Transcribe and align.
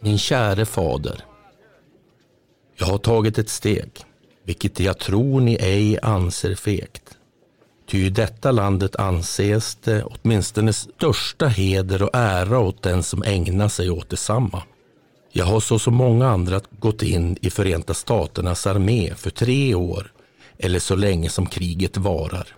Min 0.00 0.18
käre 0.18 0.64
fader. 0.64 1.24
Jag 2.76 2.86
har 2.86 2.98
tagit 2.98 3.38
ett 3.38 3.48
steg, 3.48 3.90
vilket 4.44 4.80
jag 4.80 4.98
tror 4.98 5.40
ni 5.40 5.54
ej 5.54 5.98
anser 6.02 6.54
fegt. 6.54 7.02
Ty 7.90 8.06
i 8.06 8.10
detta 8.10 8.52
landet 8.52 8.96
anses 8.96 9.74
det 9.74 10.04
åtminstone 10.04 10.72
största 10.72 11.46
heder 11.46 12.02
och 12.02 12.10
ära 12.12 12.58
åt 12.58 12.82
den 12.82 13.02
som 13.02 13.22
ägnar 13.22 13.68
sig 13.68 13.90
åt 13.90 14.10
detsamma. 14.10 14.62
Jag 15.32 15.44
har 15.44 15.60
så 15.60 15.78
som 15.78 15.94
många 15.94 16.28
andra 16.28 16.60
gått 16.70 17.02
in 17.02 17.36
i 17.40 17.50
Förenta 17.50 17.94
Staternas 17.94 18.66
armé 18.66 19.14
för 19.14 19.30
tre 19.30 19.74
år 19.74 20.12
eller 20.58 20.78
så 20.78 20.96
länge 20.96 21.30
som 21.30 21.46
kriget 21.46 21.96
varar. 21.96 22.57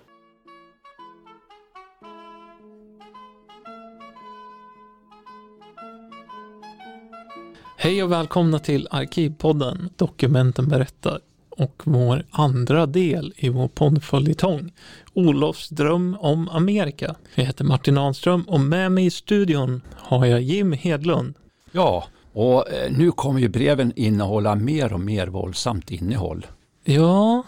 Hej 7.83 8.03
och 8.03 8.13
välkomna 8.13 8.59
till 8.59 8.89
Arkivpodden 8.91 9.91
Dokumenten 9.97 10.69
berättar 10.69 11.21
och 11.51 11.83
vår 11.85 12.25
andra 12.31 12.87
del 12.87 13.33
i 13.37 13.49
vår 13.49 13.69
poddföljetong 13.69 14.73
Olofs 15.15 15.69
dröm 15.69 16.17
om 16.21 16.49
Amerika. 16.49 17.15
Jag 17.35 17.45
heter 17.45 17.65
Martin 17.65 17.99
Ahnström 17.99 18.43
och 18.43 18.61
med 18.61 18.93
mig 18.93 19.07
i 19.07 19.11
studion 19.11 19.81
har 19.97 20.27
jag 20.27 20.41
Jim 20.41 20.73
Hedlund. 20.73 21.35
Ja, 21.73 22.05
och 22.33 22.73
eh, 22.73 22.93
nu 22.93 23.11
kommer 23.11 23.41
ju 23.41 23.49
breven 23.49 23.93
innehålla 23.97 24.55
mer 24.55 24.93
och 24.93 25.01
mer 25.01 25.27
våldsamt 25.27 25.91
innehåll. 25.91 26.47
Ja, 26.85 27.43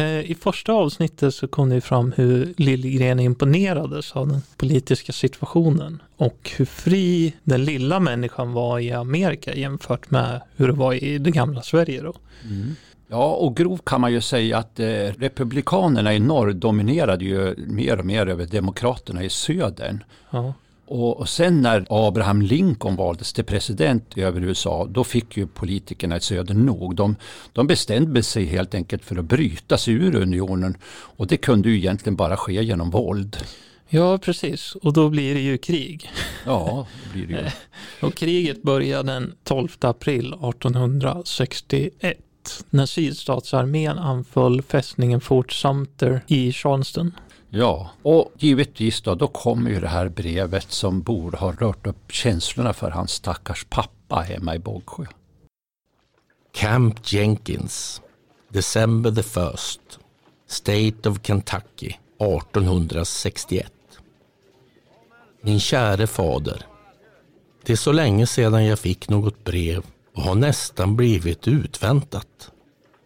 i 0.00 0.36
första 0.40 0.72
avsnittet 0.72 1.34
så 1.34 1.48
kom 1.48 1.68
det 1.68 1.80
fram 1.80 2.12
hur 2.16 2.54
Liljegren 2.56 3.20
imponerades 3.20 4.12
av 4.12 4.28
den 4.28 4.42
politiska 4.56 5.12
situationen 5.12 6.02
och 6.16 6.50
hur 6.56 6.64
fri 6.64 7.34
den 7.42 7.64
lilla 7.64 8.00
människan 8.00 8.52
var 8.52 8.78
i 8.78 8.92
Amerika 8.92 9.54
jämfört 9.54 10.10
med 10.10 10.40
hur 10.56 10.66
det 10.66 10.72
var 10.72 11.04
i 11.04 11.18
det 11.18 11.30
gamla 11.30 11.62
Sverige. 11.62 12.02
Då. 12.02 12.14
Mm. 12.44 12.74
Ja, 13.08 13.32
och 13.32 13.56
grovt 13.56 13.84
kan 13.84 14.00
man 14.00 14.12
ju 14.12 14.20
säga 14.20 14.58
att 14.58 14.80
eh, 14.80 14.86
republikanerna 15.18 16.14
i 16.14 16.18
norr 16.18 16.52
dominerade 16.52 17.24
ju 17.24 17.54
mer 17.56 17.98
och 17.98 18.06
mer 18.06 18.26
över 18.26 18.46
demokraterna 18.46 19.24
i 19.24 19.30
södern. 19.30 20.04
Ja. 20.30 20.54
Och, 20.86 21.28
sen 21.28 21.62
när 21.62 21.86
Abraham 21.90 22.42
Lincoln 22.42 22.96
valdes 22.96 23.32
till 23.32 23.44
president 23.44 24.18
över 24.18 24.40
USA, 24.40 24.86
då 24.90 25.04
fick 25.04 25.36
ju 25.36 25.46
politikerna 25.46 26.16
i 26.16 26.20
söder 26.20 26.54
nog. 26.54 26.96
De, 26.96 27.16
de 27.52 27.66
bestämde 27.66 28.22
sig 28.22 28.44
helt 28.44 28.74
enkelt 28.74 29.04
för 29.04 29.16
att 29.16 29.24
bryta 29.24 29.78
sig 29.78 29.94
ur 29.94 30.14
unionen 30.14 30.76
och 30.88 31.26
det 31.26 31.36
kunde 31.36 31.68
ju 31.68 31.76
egentligen 31.76 32.16
bara 32.16 32.36
ske 32.36 32.62
genom 32.62 32.90
våld. 32.90 33.36
Ja, 33.88 34.18
precis. 34.18 34.74
Och 34.74 34.92
då 34.92 35.08
blir 35.08 35.34
det 35.34 35.40
ju 35.40 35.58
krig. 35.58 36.10
Ja, 36.44 36.86
det 37.04 37.10
blir 37.12 37.26
det 37.26 37.42
ju. 37.42 37.50
och 38.06 38.14
kriget 38.14 38.62
började 38.62 39.12
den 39.12 39.34
12 39.44 39.68
april 39.80 40.26
1861 40.26 42.18
när 42.70 42.86
sydstatsarmén 42.86 43.98
anföll 43.98 44.62
fästningen 44.62 45.20
Fort 45.20 45.52
Sumter 45.52 46.20
i 46.26 46.52
Charleston. 46.52 47.12
Ja, 47.58 47.90
och 48.02 48.32
givetvis 48.38 49.00
då, 49.00 49.14
då 49.14 49.26
kommer 49.26 49.70
ju 49.70 49.80
det 49.80 49.88
här 49.88 50.08
brevet 50.08 50.72
som 50.72 51.02
borde 51.02 51.36
ha 51.36 51.52
rört 51.52 51.86
upp 51.86 52.12
känslorna 52.12 52.72
för 52.72 52.90
hans 52.90 53.12
stackars 53.12 53.66
pappa 53.68 54.16
hemma 54.16 54.54
i 54.54 54.58
Bågsjö. 54.58 55.04
Camp 56.52 57.12
Jenkins, 57.12 58.02
December 58.48 59.10
the 59.10 59.20
1st, 59.20 59.80
State 60.46 61.08
of 61.08 61.18
Kentucky, 61.22 61.92
1861. 62.18 63.72
Min 65.40 65.60
käre 65.60 66.06
fader. 66.06 66.66
Det 67.64 67.72
är 67.72 67.76
så 67.76 67.92
länge 67.92 68.26
sedan 68.26 68.64
jag 68.64 68.78
fick 68.78 69.08
något 69.08 69.44
brev 69.44 69.82
och 70.14 70.22
har 70.22 70.34
nästan 70.34 70.96
blivit 70.96 71.48
utväntat. 71.48 72.50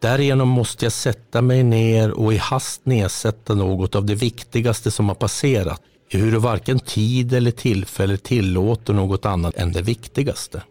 Därigenom 0.00 0.48
måste 0.48 0.84
jag 0.84 0.92
sätta 0.92 1.42
mig 1.42 1.62
ner 1.62 2.10
och 2.10 2.32
i 2.32 2.36
hast 2.36 2.86
nedsätta 2.86 3.54
något 3.54 3.94
av 3.94 4.04
det 4.04 4.14
viktigaste 4.14 4.90
som 4.90 5.08
har 5.08 5.14
passerat, 5.14 5.82
ehuru 6.10 6.38
varken 6.38 6.78
tid 6.78 7.32
eller 7.32 7.50
tillfälle 7.50 8.16
tillåter 8.16 8.92
något 8.92 9.26
annat 9.26 9.56
än 9.56 9.72
det 9.72 9.82
viktigaste. 9.82 10.62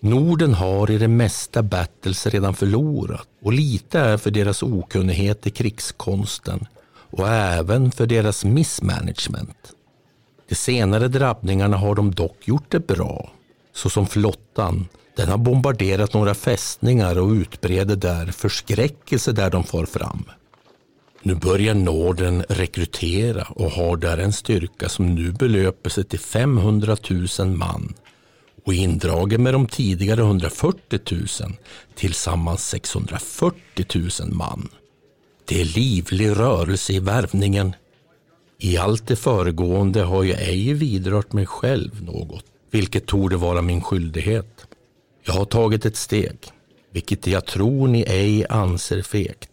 Norden 0.00 0.54
har 0.54 0.90
i 0.90 0.98
det 0.98 1.08
mesta 1.08 1.62
battles 1.62 2.26
redan 2.26 2.54
förlorat 2.54 3.28
och 3.42 3.52
lite 3.52 4.00
är 4.00 4.16
för 4.16 4.30
deras 4.30 4.62
okunnighet 4.62 5.46
i 5.46 5.50
krigskonsten 5.50 6.66
och 7.10 7.28
även 7.28 7.90
för 7.90 8.06
deras 8.06 8.44
missmanagement. 8.44 9.72
De 10.48 10.54
senare 10.54 11.08
drabbningarna 11.08 11.76
har 11.76 11.94
de 11.94 12.14
dock 12.14 12.48
gjort 12.48 12.70
det 12.70 12.86
bra, 12.86 13.30
såsom 13.74 14.06
flottan 14.06 14.88
den 15.16 15.28
har 15.28 15.38
bombarderat 15.38 16.14
några 16.14 16.34
fästningar 16.34 17.18
och 17.18 17.30
utbreder 17.30 17.96
där 17.96 18.26
förskräckelse 18.26 19.32
där 19.32 19.50
de 19.50 19.64
far 19.64 19.86
fram. 19.86 20.24
Nu 21.22 21.34
börjar 21.34 21.74
Norden 21.74 22.44
rekrytera 22.48 23.46
och 23.50 23.70
har 23.70 23.96
där 23.96 24.18
en 24.18 24.32
styrka 24.32 24.88
som 24.88 25.14
nu 25.14 25.32
belöper 25.32 25.90
sig 25.90 26.04
till 26.04 26.18
500 26.18 26.96
000 27.38 27.48
man 27.48 27.94
och 28.64 28.74
indragen 28.74 29.42
med 29.42 29.54
de 29.54 29.66
tidigare 29.66 30.20
140 30.20 31.00
000 31.10 31.26
tillsammans 31.94 32.68
640 32.68 33.86
000 34.20 34.32
man. 34.32 34.68
Det 35.44 35.60
är 35.60 35.64
livlig 35.64 36.30
rörelse 36.30 36.92
i 36.92 36.98
värvningen. 36.98 37.74
I 38.58 38.76
allt 38.76 39.06
det 39.06 39.16
föregående 39.16 40.02
har 40.02 40.24
jag 40.24 40.42
ej 40.42 40.72
vidrört 40.72 41.32
mig 41.32 41.46
själv 41.46 42.02
något, 42.02 42.44
vilket 42.70 43.06
torde 43.06 43.36
vara 43.36 43.62
min 43.62 43.82
skyldighet. 43.82 44.65
Jag 45.26 45.34
har 45.34 45.44
tagit 45.44 45.84
ett 45.84 45.96
steg, 45.96 46.38
vilket 46.92 47.26
jag 47.26 47.46
tror 47.46 47.88
ni 47.88 48.02
ej 48.02 48.46
anser 48.48 49.02
fegt. 49.02 49.50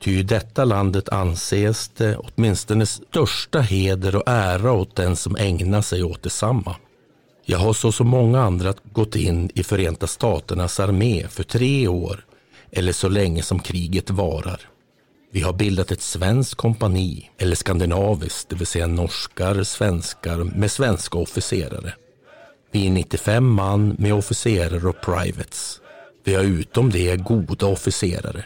Ty 0.00 0.18
i 0.18 0.22
detta 0.22 0.64
landet 0.64 1.08
anses 1.08 1.88
det 1.88 2.16
åtminstone 2.16 2.86
största 2.86 3.60
heder 3.60 4.16
och 4.16 4.22
ära 4.26 4.72
åt 4.72 4.96
den 4.96 5.16
som 5.16 5.36
ägnar 5.36 5.82
sig 5.82 6.02
åt 6.02 6.22
detsamma. 6.22 6.76
Jag 7.44 7.58
har 7.58 7.72
så 7.72 7.92
som 7.92 8.08
många 8.08 8.42
andra 8.42 8.74
gått 8.92 9.16
in 9.16 9.50
i 9.54 9.62
Förenta 9.62 10.06
Staternas 10.06 10.80
armé 10.80 11.28
för 11.28 11.42
tre 11.42 11.88
år 11.88 12.24
eller 12.70 12.92
så 12.92 13.08
länge 13.08 13.42
som 13.42 13.58
kriget 13.58 14.10
varar. 14.10 14.60
Vi 15.30 15.40
har 15.40 15.52
bildat 15.52 15.90
ett 15.90 16.02
svenskt 16.02 16.54
kompani, 16.54 17.30
eller 17.38 17.56
skandinaviskt, 17.56 18.48
det 18.48 18.56
vill 18.56 18.66
säga 18.66 18.86
norskar, 18.86 19.62
svenskar 19.62 20.36
med 20.36 20.70
svenska 20.70 21.18
officerare. 21.18 21.94
Vi 22.72 22.86
är 22.86 22.90
95 22.90 23.48
man 23.48 23.96
med 23.98 24.14
officerare 24.14 24.88
och 24.88 25.00
privates. 25.00 25.80
Vi 26.24 26.34
har 26.34 26.42
utom 26.42 26.90
det 26.90 27.16
goda 27.16 27.66
officerare. 27.66 28.44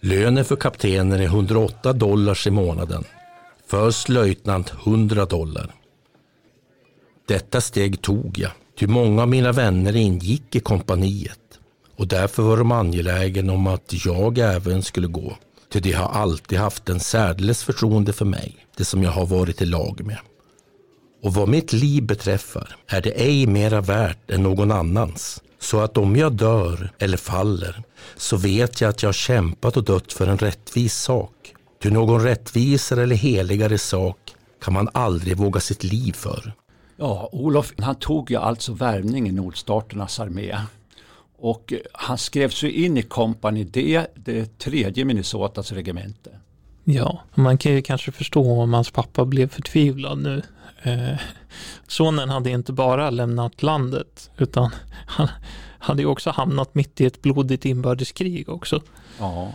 Lönen 0.00 0.44
för 0.44 0.56
kaptenen 0.56 1.20
är 1.20 1.24
108 1.24 1.92
dollars 1.92 2.46
i 2.46 2.50
månaden. 2.50 3.04
Först 3.66 4.08
löjtnant 4.08 4.72
100 4.84 5.26
dollar. 5.26 5.74
Detta 7.28 7.60
steg 7.60 8.02
tog 8.02 8.38
jag, 8.38 8.50
ty 8.78 8.86
många 8.86 9.22
av 9.22 9.28
mina 9.28 9.52
vänner 9.52 9.96
ingick 9.96 10.56
i 10.56 10.60
kompaniet 10.60 11.40
och 11.96 12.08
därför 12.08 12.42
var 12.42 12.56
de 12.56 12.72
angelägna 12.72 13.52
om 13.52 13.66
att 13.66 14.04
jag 14.06 14.38
även 14.38 14.82
skulle 14.82 15.06
gå. 15.06 15.36
Ty 15.72 15.80
de 15.80 15.92
har 15.92 16.08
alltid 16.08 16.58
haft 16.58 16.88
en 16.88 17.00
särdeles 17.00 17.64
förtroende 17.64 18.12
för 18.12 18.24
mig, 18.24 18.56
det 18.76 18.84
som 18.84 19.02
jag 19.02 19.10
har 19.10 19.26
varit 19.26 19.62
i 19.62 19.66
lag 19.66 20.04
med. 20.04 20.18
Och 21.22 21.34
vad 21.34 21.48
mitt 21.48 21.72
liv 21.72 22.02
beträffar 22.02 22.76
är 22.86 23.00
det 23.00 23.10
ej 23.10 23.46
mera 23.46 23.80
värt 23.80 24.30
än 24.30 24.42
någon 24.42 24.70
annans. 24.70 25.42
Så 25.58 25.80
att 25.80 25.96
om 25.96 26.16
jag 26.16 26.32
dör 26.32 26.92
eller 26.98 27.16
faller 27.16 27.82
så 28.16 28.36
vet 28.36 28.80
jag 28.80 28.90
att 28.90 29.02
jag 29.02 29.08
har 29.08 29.12
kämpat 29.12 29.76
och 29.76 29.84
dött 29.84 30.12
för 30.12 30.26
en 30.26 30.38
rättvis 30.38 30.94
sak. 30.94 31.54
Ty 31.82 31.90
någon 31.90 32.22
rättvisare 32.22 33.02
eller 33.02 33.16
heligare 33.16 33.78
sak 33.78 34.34
kan 34.62 34.74
man 34.74 34.88
aldrig 34.94 35.36
våga 35.36 35.60
sitt 35.60 35.84
liv 35.84 36.12
för. 36.12 36.52
Ja, 36.96 37.28
Olof 37.32 37.72
han 37.78 37.94
tog 37.94 38.30
ju 38.30 38.36
alltså 38.36 38.72
värvning 38.72 39.28
i 39.28 39.32
nordstaternas 39.32 40.20
armé. 40.20 40.58
Och 41.38 41.72
han 41.92 42.18
skrevs 42.18 42.62
ju 42.62 42.72
in 42.72 42.96
i 42.96 43.02
Company 43.02 43.64
D, 43.64 44.06
det 44.14 44.58
tredje 44.58 45.04
Minnesotas 45.04 45.72
regemente. 45.72 46.30
Ja, 46.84 47.22
man 47.34 47.58
kan 47.58 47.72
ju 47.72 47.82
kanske 47.82 48.12
förstå 48.12 48.60
om 48.60 48.74
hans 48.74 48.90
pappa 48.90 49.24
blev 49.24 49.48
förtvivlad 49.48 50.18
nu 50.18 50.42
Eh, 50.82 51.18
sonen 51.86 52.28
hade 52.28 52.50
inte 52.50 52.72
bara 52.72 53.10
lämnat 53.10 53.62
landet 53.62 54.30
utan 54.36 54.70
han 55.06 55.28
hade 55.78 56.02
ju 56.02 56.08
också 56.08 56.30
hamnat 56.30 56.74
mitt 56.74 57.00
i 57.00 57.06
ett 57.06 57.22
blodigt 57.22 57.64
inbördeskrig 57.64 58.48
också. 58.48 58.82
Ja, 59.18 59.52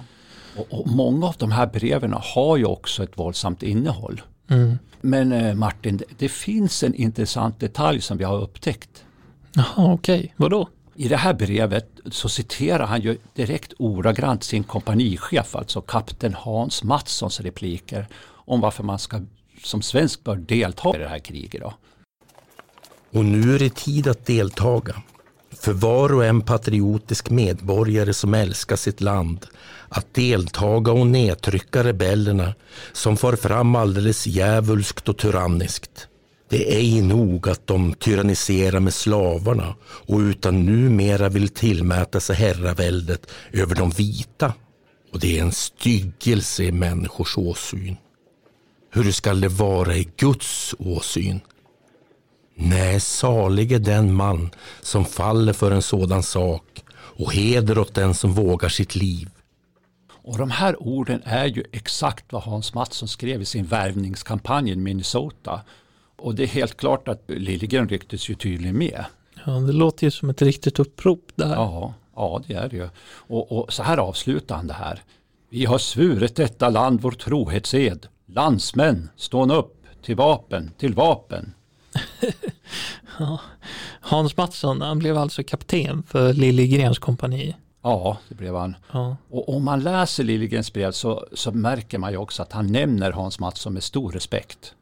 och, 0.58 0.68
och 0.80 0.88
många 0.88 1.28
av 1.28 1.36
de 1.38 1.52
här 1.52 1.68
breven 1.68 2.16
har 2.24 2.58
ju 2.58 2.66
också 2.66 3.04
ett 3.04 3.18
våldsamt 3.18 3.64
innehåll. 3.64 4.22
Mm. 4.48 4.78
Men 5.02 5.32
eh, 5.32 5.56
Martin, 5.56 5.98
det, 5.98 6.06
det, 6.18 6.30
finns 6.30 6.84
en 6.84 6.96
intressant 6.96 7.60
detalj 7.60 8.02
som 8.02 8.18
vi 8.18 8.24
har 8.24 8.42
upptäckt. 8.42 9.06
Jaha, 9.54 9.94
okej. 9.94 10.20
Okay. 10.20 10.30
Vadå? 10.38 10.70
I 10.96 11.08
det 11.08 11.18
här 11.18 11.34
brevet 11.34 11.90
så 12.12 12.30
citerar 12.30 12.86
han 12.86 13.02
ju 13.02 13.18
direkt 13.34 13.74
ordagrant 13.80 14.44
sin 14.44 14.64
kompanichef, 14.64 15.56
alltså 15.56 15.82
kapten 15.82 16.34
Hans 16.34 16.84
Mattssons 16.84 17.40
repliker 17.40 18.08
om 18.26 18.62
varför 18.62 18.84
man 18.84 19.00
ska 19.00 19.22
som 19.66 19.82
svensk 19.82 20.24
bör 20.24 20.36
delta 20.36 20.96
i 20.96 21.00
det 21.00 21.08
här 21.08 21.20
kriget. 21.20 21.62
Då. 21.62 21.74
Och 23.12 23.26
nu 23.26 23.56
är 23.56 23.60
det 23.60 23.76
tid 23.76 24.08
att 24.08 24.26
deltaga. 24.26 25.02
för 25.60 25.74
var 25.74 26.14
och 26.14 26.26
en 26.26 26.42
patriotisk 26.42 27.30
medborgare 27.30 28.14
som 28.14 28.34
älskar 28.34 28.76
sitt 28.76 29.02
land 29.02 29.48
att 29.90 30.14
deltaga 30.14 30.92
och 30.92 31.08
nedtrycka 31.08 31.84
rebellerna 31.84 32.54
som 32.94 33.18
far 33.18 33.36
fram 33.36 33.76
alldeles 33.76 34.28
djävulskt 34.28 35.10
och 35.10 35.18
tyranniskt. 35.18 36.08
Det 36.50 36.74
är 36.74 36.78
ej 36.78 37.02
nog 37.02 37.50
att 37.50 37.68
de 37.68 37.94
tyranniserar 37.94 38.80
med 38.80 38.94
slavarna 38.94 39.76
och 39.84 40.20
utan 40.20 40.66
numera 40.66 41.30
vill 41.30 41.50
tillmäta 41.50 42.20
sig 42.20 42.36
herraväldet 42.36 43.28
över 43.52 43.76
de 43.76 43.90
vita. 43.90 44.54
Och 45.14 45.20
det 45.20 45.38
är 45.40 45.42
en 45.42 45.52
styggelse 45.52 46.64
i 46.64 46.72
människors 46.72 47.38
åsyn. 47.38 47.98
Hur 48.96 49.12
skall 49.12 49.42
det 49.42 49.48
vara 49.48 49.96
i 49.96 50.10
Guds 50.18 50.76
åsyn? 50.80 51.42
Nej, 52.56 53.00
salig 53.00 53.72
är 53.72 53.80
den 53.80 54.14
man 54.14 54.52
som 54.82 55.06
faller 55.06 55.54
för 55.54 55.72
en 55.72 55.82
sådan 55.82 56.24
sak 56.24 56.84
och 56.94 57.34
heder 57.34 57.78
åt 57.78 57.94
den 57.94 58.14
som 58.14 58.34
vågar 58.34 58.70
sitt 58.70 58.96
liv. 58.96 59.30
Och 60.12 60.38
de 60.38 60.52
här 60.52 60.84
orden 60.84 61.22
är 61.24 61.46
ju 61.46 61.64
exakt 61.72 62.34
vad 62.34 62.44
Hans 62.44 62.74
Mattsson 62.74 63.08
skrev 63.08 63.42
i 63.42 63.46
sin 63.46 63.66
värvningskampanj 63.66 64.72
i 64.72 64.76
Minnesota. 64.76 65.62
Och 66.18 66.36
det 66.36 66.44
är 66.44 66.48
helt 66.48 66.78
klart 66.78 67.08
att 67.08 67.24
Liljegren 67.28 67.90
rycktes 67.90 68.30
ju 68.30 68.36
tydligen 68.36 68.78
med. 68.78 69.06
Ja, 69.46 69.52
det 69.52 69.74
låter 69.74 70.08
ju 70.08 70.12
som 70.12 70.30
ett 70.30 70.42
riktigt 70.42 70.80
upprop 70.80 71.32
där. 71.36 71.54
Ja, 71.54 71.94
ja 72.16 72.42
det 72.48 72.54
är 72.54 72.70
det 72.70 72.76
ju. 72.76 72.90
Och, 73.06 73.52
och 73.52 73.74
så 73.74 73.84
här 73.84 73.98
avslutar 73.98 74.56
han 74.56 74.68
det 74.68 74.74
här. 74.74 75.02
Vi 75.50 75.66
har 75.66 75.78
svurit 75.78 76.36
detta 76.36 76.70
land 76.70 77.02
vår 77.02 77.12
trohetsed. 77.12 78.08
Landsmän, 78.36 79.10
stån 79.16 79.52
upp, 79.52 79.86
till 80.02 80.16
vapen, 80.16 80.72
till 80.78 80.94
vapen. 80.94 81.54
ja. 83.20 83.40
Hans 84.02 84.38
Mattsson, 84.38 84.82
han 84.82 85.00
blev 85.00 85.18
alltså 85.18 85.44
kapten 85.44 86.04
för 86.04 86.34
Liljegrens 86.34 87.00
kompani. 87.00 87.56
Ja, 87.84 88.18
det 88.30 88.36
blev 88.36 88.56
han. 88.56 88.76
Ja. 88.92 89.18
Och 89.30 89.50
om 89.50 89.64
man 89.64 89.84
läser 89.84 90.24
Liljegrens 90.24 90.74
brev 90.74 90.92
så, 90.92 91.28
så 91.34 91.52
märker 91.52 91.98
man 91.98 92.12
ju 92.12 92.18
också 92.18 92.42
att 92.42 92.52
han 92.52 92.68
nämner 92.68 93.12
Hans 93.12 93.40
Mattsson 93.40 93.74
med 93.74 93.84
stor 93.84 94.12
respekt. 94.12 94.76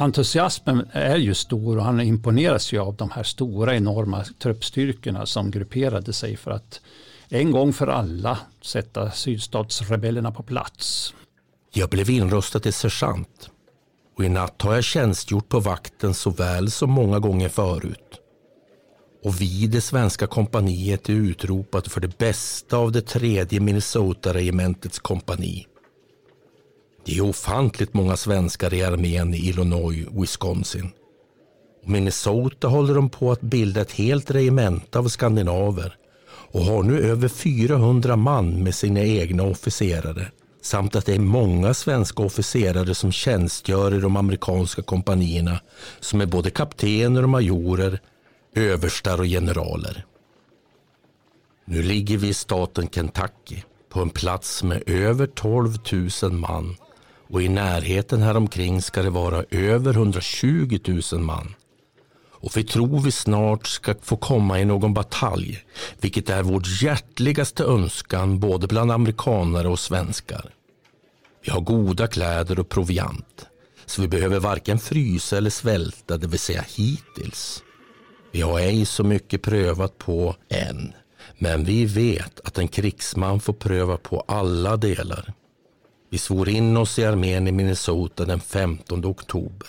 Entusiasmen 0.00 0.88
är 0.92 1.16
ju 1.16 1.34
stor 1.34 1.78
och 1.78 1.84
han 1.84 2.00
imponeras 2.00 2.72
ju 2.72 2.78
av 2.78 2.96
de 2.96 3.10
här 3.10 3.22
stora 3.22 3.76
enorma 3.76 4.24
truppstyrkorna 4.24 5.26
som 5.26 5.50
grupperade 5.50 6.12
sig 6.12 6.36
för 6.36 6.50
att 6.50 6.80
en 7.28 7.50
gång 7.50 7.72
för 7.72 7.86
alla 7.86 8.38
sätta 8.62 9.10
sydstatsrebellerna 9.10 10.32
på 10.32 10.42
plats. 10.42 11.14
Jag 11.72 11.88
blev 11.88 12.10
inröstad 12.10 12.60
till 12.60 12.72
sergeant 12.72 13.50
och 14.16 14.24
i 14.24 14.28
natt 14.28 14.62
har 14.62 14.74
jag 14.74 14.84
tjänstgjort 14.84 15.48
på 15.48 15.60
vakten 15.60 16.14
såväl 16.14 16.70
som 16.70 16.90
många 16.90 17.18
gånger 17.18 17.48
förut. 17.48 18.20
Och 19.24 19.40
vi, 19.40 19.64
i 19.64 19.66
det 19.66 19.80
svenska 19.80 20.26
kompaniet, 20.26 21.08
är 21.08 21.12
utropat 21.12 21.88
för 21.88 22.00
det 22.00 22.18
bästa 22.18 22.76
av 22.76 22.92
det 22.92 23.02
tredje 23.02 23.60
Minnesota-regementets 23.60 24.98
kompani. 24.98 25.66
Det 27.10 27.16
är 27.16 27.20
ofantligt 27.20 27.94
många 27.94 28.16
svenskar 28.16 28.74
i 28.74 28.84
armén 28.84 29.34
i 29.34 29.48
Illinois 29.48 30.06
Wisconsin. 30.12 30.90
Och 31.82 31.88
Minnesota 31.88 32.68
håller 32.68 32.94
de 32.94 33.08
på 33.08 33.32
att 33.32 33.40
bilda 33.40 33.80
ett 33.80 33.92
helt 33.92 34.30
regemente 34.30 34.98
av 34.98 35.08
skandinaver 35.08 35.96
och 36.28 36.60
har 36.60 36.82
nu 36.82 37.00
över 37.00 37.28
400 37.28 38.16
man 38.16 38.62
med 38.62 38.74
sina 38.74 39.00
egna 39.00 39.42
officerare 39.42 40.26
samt 40.62 40.96
att 40.96 41.06
det 41.06 41.14
är 41.14 41.18
många 41.18 41.74
svenska 41.74 42.22
officerare 42.22 42.94
som 42.94 43.12
tjänstgör 43.12 43.94
i 43.94 44.00
de 44.00 44.16
amerikanska 44.16 44.82
kompanierna 44.82 45.60
som 46.00 46.20
är 46.20 46.26
både 46.26 46.50
kaptener 46.50 47.22
och 47.22 47.28
majorer, 47.28 48.00
överstar 48.54 49.18
och 49.18 49.26
generaler. 49.26 50.04
Nu 51.64 51.82
ligger 51.82 52.18
vi 52.18 52.28
i 52.28 52.34
staten 52.34 52.88
Kentucky 52.88 53.62
på 53.88 54.00
en 54.00 54.10
plats 54.10 54.62
med 54.62 54.82
över 54.86 55.26
12 55.26 55.76
000 56.22 56.32
man 56.32 56.76
och 57.30 57.42
i 57.42 57.48
närheten 57.48 58.22
häromkring 58.22 58.82
ska 58.82 59.02
det 59.02 59.10
vara 59.10 59.44
över 59.50 59.94
120 59.94 60.78
000 61.12 61.20
man. 61.20 61.54
Och 62.32 62.56
vi 62.56 62.64
tror 62.64 63.00
vi 63.00 63.12
snart 63.12 63.66
ska 63.66 63.94
få 64.02 64.16
komma 64.16 64.60
i 64.60 64.64
någon 64.64 64.94
batalj, 64.94 65.64
vilket 66.00 66.30
är 66.30 66.42
vår 66.42 66.62
hjärtligaste 66.82 67.64
önskan 67.64 68.40
både 68.40 68.66
bland 68.66 68.92
amerikanare 68.92 69.68
och 69.68 69.78
svenskar. 69.78 70.50
Vi 71.44 71.50
har 71.50 71.60
goda 71.60 72.06
kläder 72.06 72.60
och 72.60 72.68
proviant, 72.68 73.46
så 73.86 74.02
vi 74.02 74.08
behöver 74.08 74.40
varken 74.40 74.78
frysa 74.78 75.36
eller 75.36 75.50
svälta, 75.50 76.16
det 76.16 76.26
vill 76.26 76.38
säga 76.38 76.64
hittills. 76.76 77.62
Vi 78.32 78.40
har 78.40 78.60
ej 78.60 78.86
så 78.86 79.04
mycket 79.04 79.42
prövat 79.42 79.98
på 79.98 80.36
än, 80.48 80.92
men 81.38 81.64
vi 81.64 81.84
vet 81.84 82.40
att 82.44 82.58
en 82.58 82.68
krigsman 82.68 83.40
får 83.40 83.52
pröva 83.52 83.96
på 83.96 84.24
alla 84.28 84.76
delar. 84.76 85.34
Vi 86.10 86.18
svor 86.18 86.48
in 86.48 86.76
oss 86.76 86.98
i 86.98 87.04
armén 87.04 87.48
i 87.48 87.52
Minnesota 87.52 88.24
den 88.24 88.40
15 88.40 89.04
oktober 89.04 89.68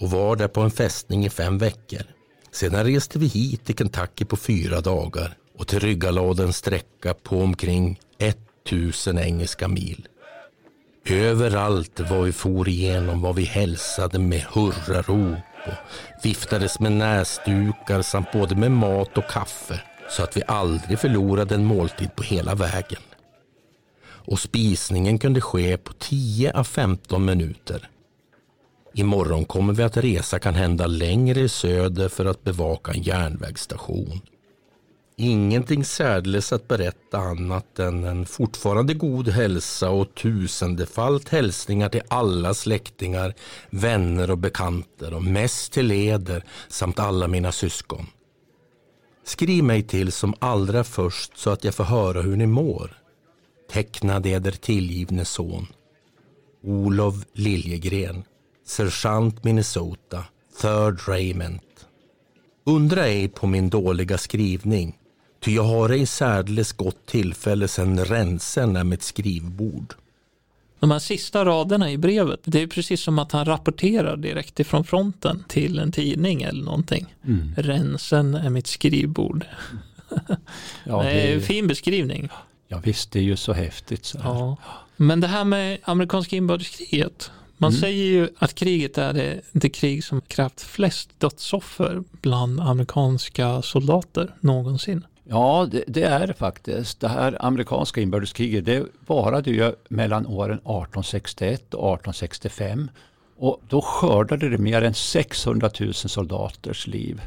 och 0.00 0.10
var 0.10 0.36
där 0.36 0.48
på 0.48 0.60
en 0.60 0.70
fästning 0.70 1.26
i 1.26 1.30
fem 1.30 1.58
veckor. 1.58 2.02
Sedan 2.50 2.84
reste 2.84 3.18
vi 3.18 3.26
hit 3.26 3.64
till 3.64 3.76
Kentucky 3.76 4.24
på 4.24 4.36
fyra 4.36 4.80
dagar 4.80 5.36
och 5.58 5.68
tillryggalade 5.68 6.42
en 6.42 6.52
sträcka 6.52 7.14
på 7.14 7.40
omkring 7.40 8.00
1000 8.18 9.18
engelska 9.18 9.68
mil. 9.68 10.08
Överallt 11.06 12.00
var 12.00 12.22
vi 12.22 12.32
for 12.32 12.68
igenom 12.68 13.22
var 13.22 13.32
vi 13.32 13.44
hälsade 13.44 14.18
med 14.18 14.40
hurrarop 14.40 15.38
och 15.66 16.24
viftades 16.24 16.80
med 16.80 16.92
näsdukar 16.92 18.02
samt 18.02 18.32
både 18.32 18.56
med 18.56 18.70
mat 18.70 19.18
och 19.18 19.30
kaffe 19.30 19.80
så 20.10 20.22
att 20.22 20.36
vi 20.36 20.42
aldrig 20.46 20.98
förlorade 20.98 21.54
en 21.54 21.64
måltid 21.64 22.16
på 22.16 22.22
hela 22.22 22.54
vägen 22.54 23.02
och 24.24 24.38
spisningen 24.38 25.18
kunde 25.18 25.40
ske 25.40 25.76
på 25.76 25.92
10 25.92 26.52
à 26.52 26.64
15 26.64 27.24
minuter. 27.24 27.88
Imorgon 28.94 29.44
kommer 29.44 29.72
vi 29.72 29.82
att 29.82 29.96
resa 29.96 30.38
kan 30.38 30.54
hända 30.54 30.86
längre 30.86 31.40
i 31.40 31.48
söder 31.48 32.08
för 32.08 32.24
att 32.24 32.44
bevaka 32.44 32.92
en 32.92 33.02
järnvägsstation. 33.02 34.20
Ingenting 35.16 35.84
särdeles 35.84 36.52
att 36.52 36.68
berätta 36.68 37.18
annat 37.18 37.78
än 37.78 38.04
en 38.04 38.26
fortfarande 38.26 38.94
god 38.94 39.28
hälsa 39.28 39.90
och 39.90 40.14
tusendefalt 40.14 41.28
hälsningar 41.28 41.88
till 41.88 42.02
alla 42.08 42.54
släktingar, 42.54 43.34
vänner 43.70 44.30
och 44.30 44.38
bekanter 44.38 45.14
och 45.14 45.22
mest 45.22 45.72
till 45.72 45.86
leder 45.86 46.44
samt 46.68 46.98
alla 46.98 47.28
mina 47.28 47.52
syskon. 47.52 48.06
Skriv 49.24 49.64
mig 49.64 49.82
till 49.82 50.12
som 50.12 50.34
allra 50.38 50.84
först 50.84 51.38
så 51.38 51.50
att 51.50 51.64
jag 51.64 51.74
får 51.74 51.84
höra 51.84 52.22
hur 52.22 52.36
ni 52.36 52.46
mår 52.46 53.01
tecknad 53.72 54.26
eder 54.26 54.50
tillgivne 54.52 55.24
son. 55.24 55.66
Olof 56.62 57.14
Liljegren, 57.32 58.24
sergeant 58.66 59.44
Minnesota, 59.44 60.24
Third 60.60 61.08
Regiment. 61.08 61.86
Undra 62.64 63.06
ej 63.06 63.28
på 63.28 63.46
min 63.46 63.70
dåliga 63.70 64.18
skrivning, 64.18 64.98
ty 65.40 65.54
jag 65.54 65.62
har 65.62 65.90
ej 65.90 66.06
särdeles 66.06 66.72
gott 66.72 67.06
tillfälle 67.06 67.68
sen 67.68 68.04
rensen 68.04 68.76
är 68.76 68.84
mitt 68.84 69.02
skrivbord. 69.02 69.94
De 70.80 70.90
här 70.90 70.98
sista 70.98 71.44
raderna 71.44 71.90
i 71.90 71.98
brevet, 71.98 72.40
det 72.44 72.62
är 72.62 72.66
precis 72.66 73.00
som 73.00 73.18
att 73.18 73.32
han 73.32 73.44
rapporterar 73.44 74.16
direkt 74.16 74.60
ifrån 74.60 74.84
fronten 74.84 75.44
till 75.48 75.78
en 75.78 75.92
tidning 75.92 76.42
eller 76.42 76.64
någonting. 76.64 77.14
Mm. 77.24 77.54
Rensen 77.56 78.34
är 78.34 78.50
mitt 78.50 78.66
skrivbord. 78.66 79.44
ja, 80.84 81.02
det 81.02 81.10
är 81.10 81.34
en 81.34 81.42
fin 81.42 81.66
beskrivning. 81.66 82.28
Ja 82.72 82.80
visst, 82.84 83.12
det 83.12 83.18
är 83.18 83.22
ju 83.22 83.36
så 83.36 83.52
häftigt. 83.52 84.04
Så 84.04 84.18
ja. 84.24 84.56
Men 84.96 85.20
det 85.20 85.26
här 85.26 85.44
med 85.44 85.78
amerikanska 85.84 86.36
inbördeskriget. 86.36 87.30
Man 87.56 87.70
mm. 87.70 87.80
säger 87.80 88.04
ju 88.04 88.28
att 88.38 88.54
kriget 88.54 88.98
är 88.98 89.12
det, 89.12 89.40
det 89.52 89.68
krig 89.68 90.04
som 90.04 90.20
krävt 90.20 90.60
flest 90.60 91.10
dödsoffer 91.20 92.02
bland 92.10 92.60
amerikanska 92.60 93.62
soldater 93.62 94.34
någonsin. 94.40 95.06
Ja, 95.24 95.68
det, 95.70 95.84
det, 95.86 96.02
är 96.02 96.26
det 96.26 96.34
faktiskt. 96.34 97.00
Det 97.00 97.08
här 97.08 97.44
amerikanska 97.44 98.00
inbördeskriget 98.00 98.64
det 98.64 98.84
varade 99.06 99.50
ju 99.50 99.72
mellan 99.88 100.26
åren 100.26 100.58
1861 100.58 101.74
och 101.74 101.94
1865. 101.94 102.90
Och 103.36 103.60
då 103.68 103.82
skördade 103.82 104.48
det 104.48 104.58
mer 104.58 104.82
än 104.82 104.94
600 104.94 105.70
000 105.80 105.94
soldaters 105.94 106.86
liv. 106.86 107.20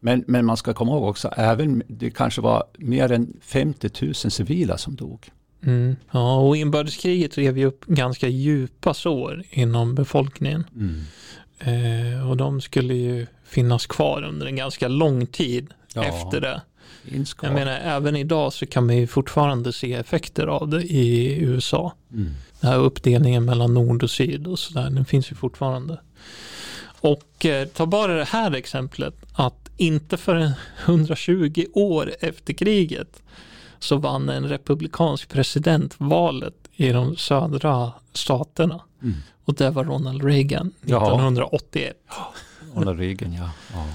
Men, 0.00 0.24
men 0.26 0.46
man 0.46 0.56
ska 0.56 0.74
komma 0.74 0.92
ihåg 0.92 1.04
också, 1.08 1.28
även 1.36 1.82
det 1.88 2.10
kanske 2.10 2.40
var 2.40 2.64
mer 2.78 3.12
än 3.12 3.36
50 3.42 3.90
000 4.02 4.14
civila 4.14 4.78
som 4.78 4.96
dog. 4.96 5.30
Mm. 5.62 5.96
Ja, 6.10 6.36
och 6.36 6.56
inbördeskriget 6.56 7.38
rev 7.38 7.58
ju 7.58 7.64
upp 7.66 7.84
ganska 7.86 8.28
djupa 8.28 8.94
sår 8.94 9.42
inom 9.50 9.94
befolkningen. 9.94 10.66
Mm. 10.76 11.04
Eh, 11.58 12.30
och 12.30 12.36
de 12.36 12.60
skulle 12.60 12.94
ju 12.94 13.26
finnas 13.44 13.86
kvar 13.86 14.22
under 14.22 14.46
en 14.46 14.56
ganska 14.56 14.88
lång 14.88 15.26
tid 15.26 15.74
Ja. 15.94 16.04
efter 16.04 16.40
det. 16.40 16.62
Inska. 17.12 17.46
Jag 17.46 17.54
menar, 17.54 17.72
även 17.72 18.16
idag 18.16 18.52
så 18.52 18.66
kan 18.66 18.86
man 18.86 18.96
ju 18.96 19.06
fortfarande 19.06 19.72
se 19.72 19.94
effekter 19.94 20.46
av 20.46 20.68
det 20.68 20.82
i 20.82 21.38
USA. 21.42 21.92
Mm. 22.12 22.34
Den 22.60 22.70
här 22.70 22.78
uppdelningen 22.78 23.44
mellan 23.44 23.74
nord 23.74 24.02
och 24.02 24.10
syd 24.10 24.46
och 24.46 24.58
sådär, 24.58 24.90
den 24.90 25.04
finns 25.04 25.30
ju 25.32 25.36
fortfarande. 25.36 26.00
Och 27.00 27.46
eh, 27.46 27.66
ta 27.68 27.86
bara 27.86 28.14
det 28.14 28.24
här 28.24 28.54
exemplet 28.54 29.14
att 29.32 29.67
inte 29.78 30.16
förrän 30.16 30.52
120 30.84 31.66
år 31.72 32.14
efter 32.20 32.52
kriget 32.52 33.22
så 33.78 33.96
vann 33.96 34.28
en 34.28 34.48
republikansk 34.48 35.28
president 35.28 35.94
valet 35.98 36.54
i 36.72 36.88
de 36.88 37.16
södra 37.16 37.92
staterna. 38.12 38.80
Mm. 39.02 39.14
Och 39.44 39.54
det 39.54 39.70
var 39.70 39.84
Ronald 39.84 40.24
Reagan 40.24 40.72
Ja. 40.80 40.96
1981. 40.96 41.96
Ronald 42.74 42.98
Reagan, 43.00 43.32
ja. 43.32 43.50
ja. 43.72 43.86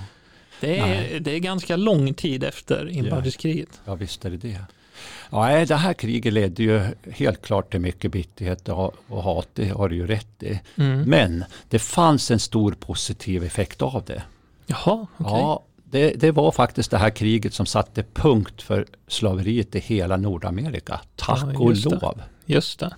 Det 0.60 0.80
är, 0.80 1.20
det 1.20 1.32
är 1.32 1.40
ganska 1.40 1.76
lång 1.76 2.14
tid 2.14 2.44
efter 2.44 2.90
inbördeskriget. 2.90 3.82
Ja, 3.86 3.96
visst 3.96 4.26
är 4.26 4.30
det 4.30 4.38
det. 4.38 4.60
Ja, 5.30 5.66
det 5.66 5.76
här 5.76 5.94
kriget 5.94 6.34
ledde 6.34 6.64
ju 6.64 6.82
helt 7.12 7.42
klart 7.42 7.72
till 7.72 7.80
mycket 7.80 8.12
bitterhet 8.12 8.70
och 8.70 9.24
hat, 9.24 9.48
det 9.54 9.70
har 9.70 9.90
du 9.90 9.96
ju 9.96 10.08
rätt 10.08 10.44
i. 10.44 10.60
Mm. 10.76 11.02
Men 11.02 11.44
det 11.70 11.80
fanns 11.80 12.32
en 12.32 12.40
stor 12.40 12.72
positiv 12.72 13.44
effekt 13.44 13.82
av 13.82 14.04
det. 14.06 14.24
Jaha, 14.66 15.08
okej. 15.18 15.34
Ja, 15.34 15.64
det, 15.94 16.12
det 16.12 16.32
var 16.32 16.52
faktiskt 16.52 16.92
det 16.92 16.98
här 16.98 17.10
kriget 17.10 17.54
som 17.54 17.66
satte 17.66 18.04
punkt 18.14 18.62
för 18.62 18.86
slaveriet 19.08 19.76
i 19.76 19.80
hela 19.80 20.18
Nordamerika. 20.18 21.00
Tack 21.16 21.40
Ja, 21.54 21.60
och 21.60 21.70
just 21.70 21.90
det. 21.90 22.00
lov. 22.02 22.22
Just 22.46 22.80
det. 22.80 22.96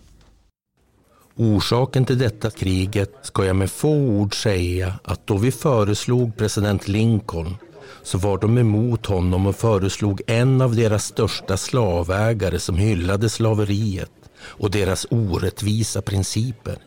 Orsaken 1.35 2.05
till 2.05 2.17
detta 2.17 2.49
kriget 2.49 3.13
ska 3.21 3.45
jag 3.45 3.55
med 3.55 3.71
få 3.71 3.89
ord 3.89 4.35
säga 4.41 4.93
att 5.03 5.27
då 5.27 5.37
vi 5.37 5.51
föreslog 5.51 6.37
president 6.37 6.87
Lincoln 6.87 7.57
så 8.03 8.17
var 8.17 8.37
de 8.37 8.57
emot 8.57 9.05
honom 9.05 9.47
och 9.47 9.55
föreslog 9.55 10.21
en 10.27 10.61
av 10.61 10.75
deras 10.75 11.05
största 11.05 11.57
slavägare 11.57 12.59
som 12.59 12.77
hyllade 12.77 13.29
slaveriet 13.29 14.11
och 14.39 14.71
deras 14.71 15.07
orättvisa 15.09 16.01
principer. 16.01 16.77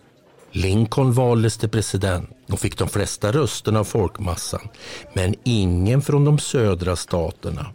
Lincoln 0.53 1.13
valdes 1.13 1.57
till 1.57 1.69
president 1.69 2.31
och 2.53 2.61
fick 2.61 2.79
de 2.79 2.89
flesta 2.89 3.33
rösterna 3.33 3.81
av 3.81 3.85
folkmassan, 3.85 4.69
men 5.15 5.35
ingen 5.45 6.03
från 6.03 6.25
de 6.25 6.39
södra 6.39 6.97
staterna. 6.97 7.67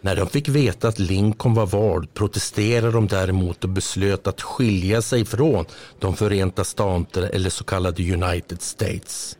När 0.00 0.16
de 0.16 0.26
fick 0.26 0.48
veta 0.48 0.88
att 0.88 0.98
Lincoln 0.98 1.54
var 1.54 1.66
vald 1.66 2.14
protesterade 2.14 2.92
de 2.92 3.06
däremot 3.06 3.64
och 3.64 3.70
beslöt 3.70 4.26
att 4.26 4.42
skilja 4.42 5.02
sig 5.02 5.24
från 5.24 5.64
de 5.98 6.16
Förenta 6.16 6.64
Staterna 6.64 7.28
eller 7.28 7.50
så 7.50 7.64
kallade 7.64 8.12
United 8.12 8.62
States. 8.62 9.36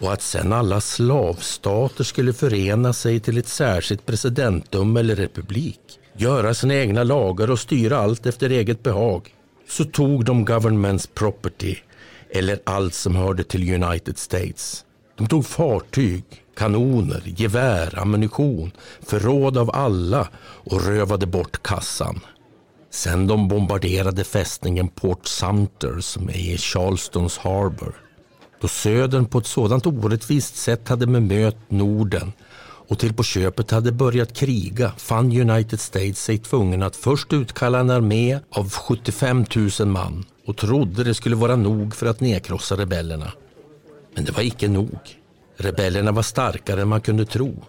Och 0.00 0.12
att 0.12 0.22
sen 0.22 0.52
alla 0.52 0.80
slavstater 0.80 2.04
skulle 2.04 2.32
förena 2.32 2.92
sig 2.92 3.20
till 3.20 3.38
ett 3.38 3.48
särskilt 3.48 4.06
presidentdöme 4.06 5.00
eller 5.00 5.16
republik, 5.16 5.80
göra 6.16 6.54
sina 6.54 6.74
egna 6.74 7.04
lagar 7.04 7.50
och 7.50 7.60
styra 7.60 7.98
allt 7.98 8.26
efter 8.26 8.50
eget 8.50 8.82
behag, 8.82 9.34
så 9.68 9.84
tog 9.84 10.24
de 10.24 10.44
governments 10.44 11.06
property, 11.06 11.76
eller 12.32 12.60
allt 12.64 12.94
som 12.94 13.16
hörde 13.16 13.44
till 13.44 13.82
United 13.82 14.18
States. 14.18 14.84
De 15.18 15.26
tog 15.26 15.46
fartyg, 15.46 16.24
kanoner, 16.56 17.22
gevär, 17.26 17.98
ammunition, 17.98 18.70
förråd 19.02 19.58
av 19.58 19.70
alla 19.76 20.28
och 20.42 20.84
rövade 20.84 21.26
bort 21.26 21.62
kassan. 21.62 22.20
Sen 22.90 23.26
de 23.26 23.48
bombarderade 23.48 24.24
fästningen 24.24 24.88
Port 24.88 25.26
Sumter 25.26 26.00
som 26.00 26.28
är 26.28 26.54
i 26.54 26.58
Charlestons 26.58 27.38
Harbor. 27.38 27.94
Då 28.60 28.68
södern 28.68 29.24
på 29.24 29.38
ett 29.38 29.46
sådant 29.46 29.86
orättvist 29.86 30.56
sätt 30.56 30.88
hade 30.88 31.06
bemött 31.06 31.70
Norden 31.70 32.32
och 32.88 32.98
till 32.98 33.14
på 33.14 33.22
köpet 33.22 33.70
hade 33.70 33.92
börjat 33.92 34.34
kriga 34.34 34.92
fann 34.96 35.40
United 35.50 35.80
States 35.80 36.24
sig 36.24 36.38
tvungen 36.38 36.82
att 36.82 36.96
först 36.96 37.32
utkalla 37.32 37.80
en 37.80 37.90
armé 37.90 38.40
av 38.50 38.70
75 38.70 39.44
000 39.80 39.88
man 39.88 40.24
och 40.44 40.56
trodde 40.56 41.04
det 41.04 41.14
skulle 41.14 41.36
vara 41.36 41.56
nog 41.56 41.94
för 41.94 42.06
att 42.06 42.20
nedkrossa 42.20 42.76
rebellerna. 42.76 43.32
Men 44.14 44.24
det 44.24 44.32
var 44.32 44.42
icke 44.42 44.68
nog. 44.68 44.98
Rebellerna 45.56 46.12
var 46.12 46.22
starkare 46.22 46.82
än 46.82 46.88
man 46.88 47.00
kunde 47.00 47.24
tro. 47.24 47.64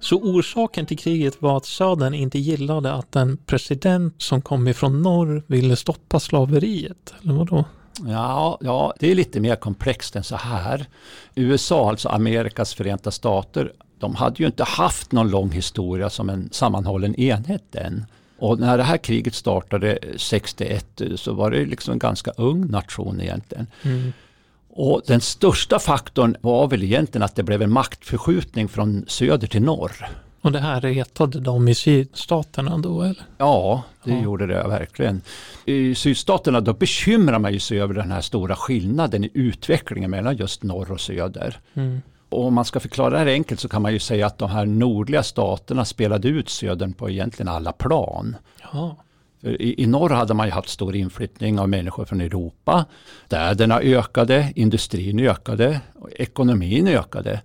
Så 0.00 0.16
orsaken 0.16 0.86
till 0.86 0.98
kriget 0.98 1.42
var 1.42 1.56
att 1.56 1.64
södern 1.64 2.14
inte 2.14 2.38
gillade 2.38 2.92
att 2.92 3.16
en 3.16 3.36
president 3.36 4.22
som 4.22 4.42
kom 4.42 4.68
ifrån 4.68 5.02
norr 5.02 5.42
ville 5.46 5.76
stoppa 5.76 6.20
slaveriet. 6.20 7.14
Eller 7.22 7.34
vadå? 7.34 7.64
Ja, 8.08 8.58
ja, 8.60 8.94
det 8.98 9.10
är 9.10 9.14
lite 9.14 9.40
mer 9.40 9.56
komplext 9.56 10.16
än 10.16 10.24
så 10.24 10.36
här. 10.36 10.86
USA, 11.34 11.90
alltså 11.90 12.08
Amerikas 12.08 12.74
förenta 12.74 13.10
stater, 13.10 13.72
de 13.98 14.14
hade 14.14 14.36
ju 14.42 14.46
inte 14.46 14.64
haft 14.64 15.12
någon 15.12 15.30
lång 15.30 15.50
historia 15.50 16.10
som 16.10 16.30
en 16.30 16.48
sammanhållen 16.52 17.14
enhet 17.14 17.74
än. 17.74 18.04
Och 18.38 18.58
när 18.58 18.78
det 18.78 18.84
här 18.84 18.96
kriget 18.96 19.34
startade 19.34 19.98
61 20.16 21.00
så 21.16 21.32
var 21.32 21.50
det 21.50 21.64
liksom 21.64 21.92
en 21.92 21.98
ganska 21.98 22.30
ung 22.30 22.66
nation 22.66 23.20
egentligen. 23.20 23.66
Mm. 23.82 24.12
Och 24.72 25.02
den 25.06 25.20
största 25.20 25.78
faktorn 25.78 26.36
var 26.40 26.68
väl 26.68 26.82
egentligen 26.82 27.22
att 27.22 27.36
det 27.36 27.42
blev 27.42 27.62
en 27.62 27.72
maktförskjutning 27.72 28.68
från 28.68 29.04
söder 29.08 29.46
till 29.46 29.62
norr. 29.62 30.08
Och 30.42 30.52
det 30.52 30.58
här 30.60 30.80
retade 30.80 31.40
de 31.40 31.68
i 31.68 31.74
sydstaterna 31.74 32.78
då 32.78 33.02
eller? 33.02 33.22
Ja, 33.38 33.82
det 34.04 34.10
Ja. 34.10 34.22
gjorde 34.22 34.46
det 34.46 34.68
verkligen. 34.68 35.22
I 35.64 35.94
sydstaterna 35.94 36.60
då 36.60 36.72
bekymrar 36.72 37.38
man 37.38 37.52
ju 37.52 37.58
sig 37.58 37.80
över 37.80 37.94
den 37.94 38.10
här 38.10 38.20
stora 38.20 38.56
skillnaden 38.56 39.24
i 39.24 39.30
utvecklingen 39.34 40.10
mellan 40.10 40.36
just 40.36 40.62
norr 40.62 40.92
och 40.92 41.00
söder. 41.00 41.56
Mm. 41.74 42.02
Och 42.28 42.44
om 42.46 42.54
man 42.54 42.64
ska 42.64 42.80
förklara 42.80 43.10
det 43.10 43.18
här 43.18 43.26
enkelt 43.26 43.60
så 43.60 43.68
kan 43.68 43.82
man 43.82 43.92
ju 43.92 43.98
säga 43.98 44.26
att 44.26 44.38
de 44.38 44.50
här 44.50 44.66
nordliga 44.66 45.22
staterna 45.22 45.84
spelade 45.84 46.28
ut 46.28 46.48
södern 46.48 46.92
på 46.92 47.10
egentligen 47.10 47.48
alla 47.48 47.72
plan. 47.72 48.36
Ja. 48.72 48.96
I, 49.42 49.82
I 49.82 49.86
norr 49.86 50.10
hade 50.10 50.34
man 50.34 50.46
ju 50.46 50.52
haft 50.52 50.68
stor 50.68 50.96
inflyttning 50.96 51.58
av 51.58 51.68
människor 51.68 52.04
från 52.04 52.20
Europa. 52.20 52.84
Städerna 53.26 53.80
ökade, 53.80 54.52
industrin 54.56 55.20
ökade, 55.20 55.80
och 55.94 56.10
ekonomin 56.12 56.88
ökade. 56.88 57.40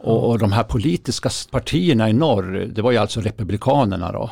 Och, 0.00 0.30
och 0.30 0.38
de 0.38 0.52
här 0.52 0.62
politiska 0.62 1.30
partierna 1.50 2.10
i 2.10 2.12
norr, 2.12 2.68
det 2.74 2.82
var 2.82 2.90
ju 2.92 2.98
alltså 2.98 3.20
republikanerna 3.20 4.12
då. 4.12 4.30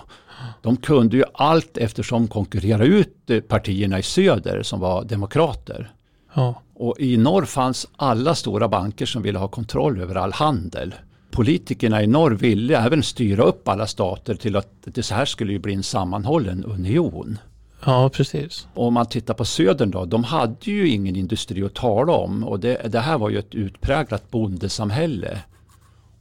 De 0.62 0.76
kunde 0.76 1.16
ju 1.16 1.24
allt 1.34 1.76
eftersom 1.76 2.28
konkurrera 2.28 2.84
ut 2.84 3.30
eh, 3.30 3.40
partierna 3.40 3.98
i 3.98 4.02
söder 4.02 4.62
som 4.62 4.80
var 4.80 5.04
demokrater. 5.04 5.90
Ja. 6.34 6.62
Och 6.74 7.00
i 7.00 7.16
norr 7.16 7.44
fanns 7.44 7.86
alla 7.96 8.34
stora 8.34 8.68
banker 8.68 9.06
som 9.06 9.22
ville 9.22 9.38
ha 9.38 9.48
kontroll 9.48 10.00
över 10.00 10.14
all 10.14 10.32
handel. 10.32 10.94
Politikerna 11.30 12.02
i 12.02 12.06
norr 12.06 12.30
ville 12.30 12.78
även 12.78 13.02
styra 13.02 13.42
upp 13.42 13.68
alla 13.68 13.86
stater 13.86 14.34
till 14.34 14.56
att 14.56 14.72
det 14.84 15.02
så 15.02 15.14
här 15.14 15.24
skulle 15.24 15.52
ju 15.52 15.58
bli 15.58 15.74
en 15.74 15.82
sammanhållen 15.82 16.64
union. 16.64 17.38
ja, 17.84 18.08
precis. 18.08 18.66
Om 18.74 18.94
man 18.94 19.06
tittar 19.06 19.34
på 19.34 19.44
södern 19.44 19.90
då, 19.90 20.04
de 20.04 20.24
hade 20.24 20.70
ju 20.70 20.88
ingen 20.88 21.16
industri 21.16 21.62
att 21.62 21.74
tala 21.74 22.12
om 22.12 22.44
och 22.44 22.60
det, 22.60 22.92
det 22.92 23.00
här 23.00 23.18
var 23.18 23.30
ju 23.30 23.38
ett 23.38 23.54
utpräglat 23.54 24.30
bondesamhälle. 24.30 25.38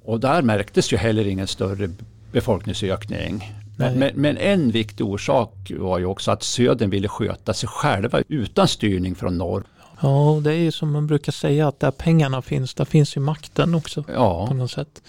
Och 0.06 0.20
där 0.20 0.42
märktes 0.42 0.94
ju 0.94 0.98
heller 0.98 1.28
ingen 1.28 1.48
större 1.48 1.90
befolkningsökning. 2.32 3.52
Men, 3.78 4.12
men 4.16 4.38
en 4.38 4.72
viktig 4.72 5.06
orsak 5.06 5.72
var 5.78 6.00
ju 6.00 6.06
också 6.06 6.32
att 6.32 6.44
södern 6.44 6.90
ville 6.90 7.08
sköta 7.08 7.54
sig 7.54 7.70
själva 7.70 8.22
utan 8.28 8.68
styrning 8.68 9.16
från 9.16 9.38
norr. 9.38 9.64
Ja, 10.02 10.40
det 10.44 10.52
är 10.54 10.58
ju 10.58 10.72
som 10.72 10.92
man 10.92 11.08
brukar 11.08 11.32
säga 11.32 11.68
att 11.68 11.80
där 11.80 11.92
pengarna 11.92 12.42
finns, 12.42 12.74
där 12.74 12.86
finns 12.86 13.18
ju 13.18 13.22
makten 13.22 13.76
också. 13.76 14.04
på 14.04 14.12
Ja, 14.12 14.54
något 14.54 14.72
sätt. 14.72 15.02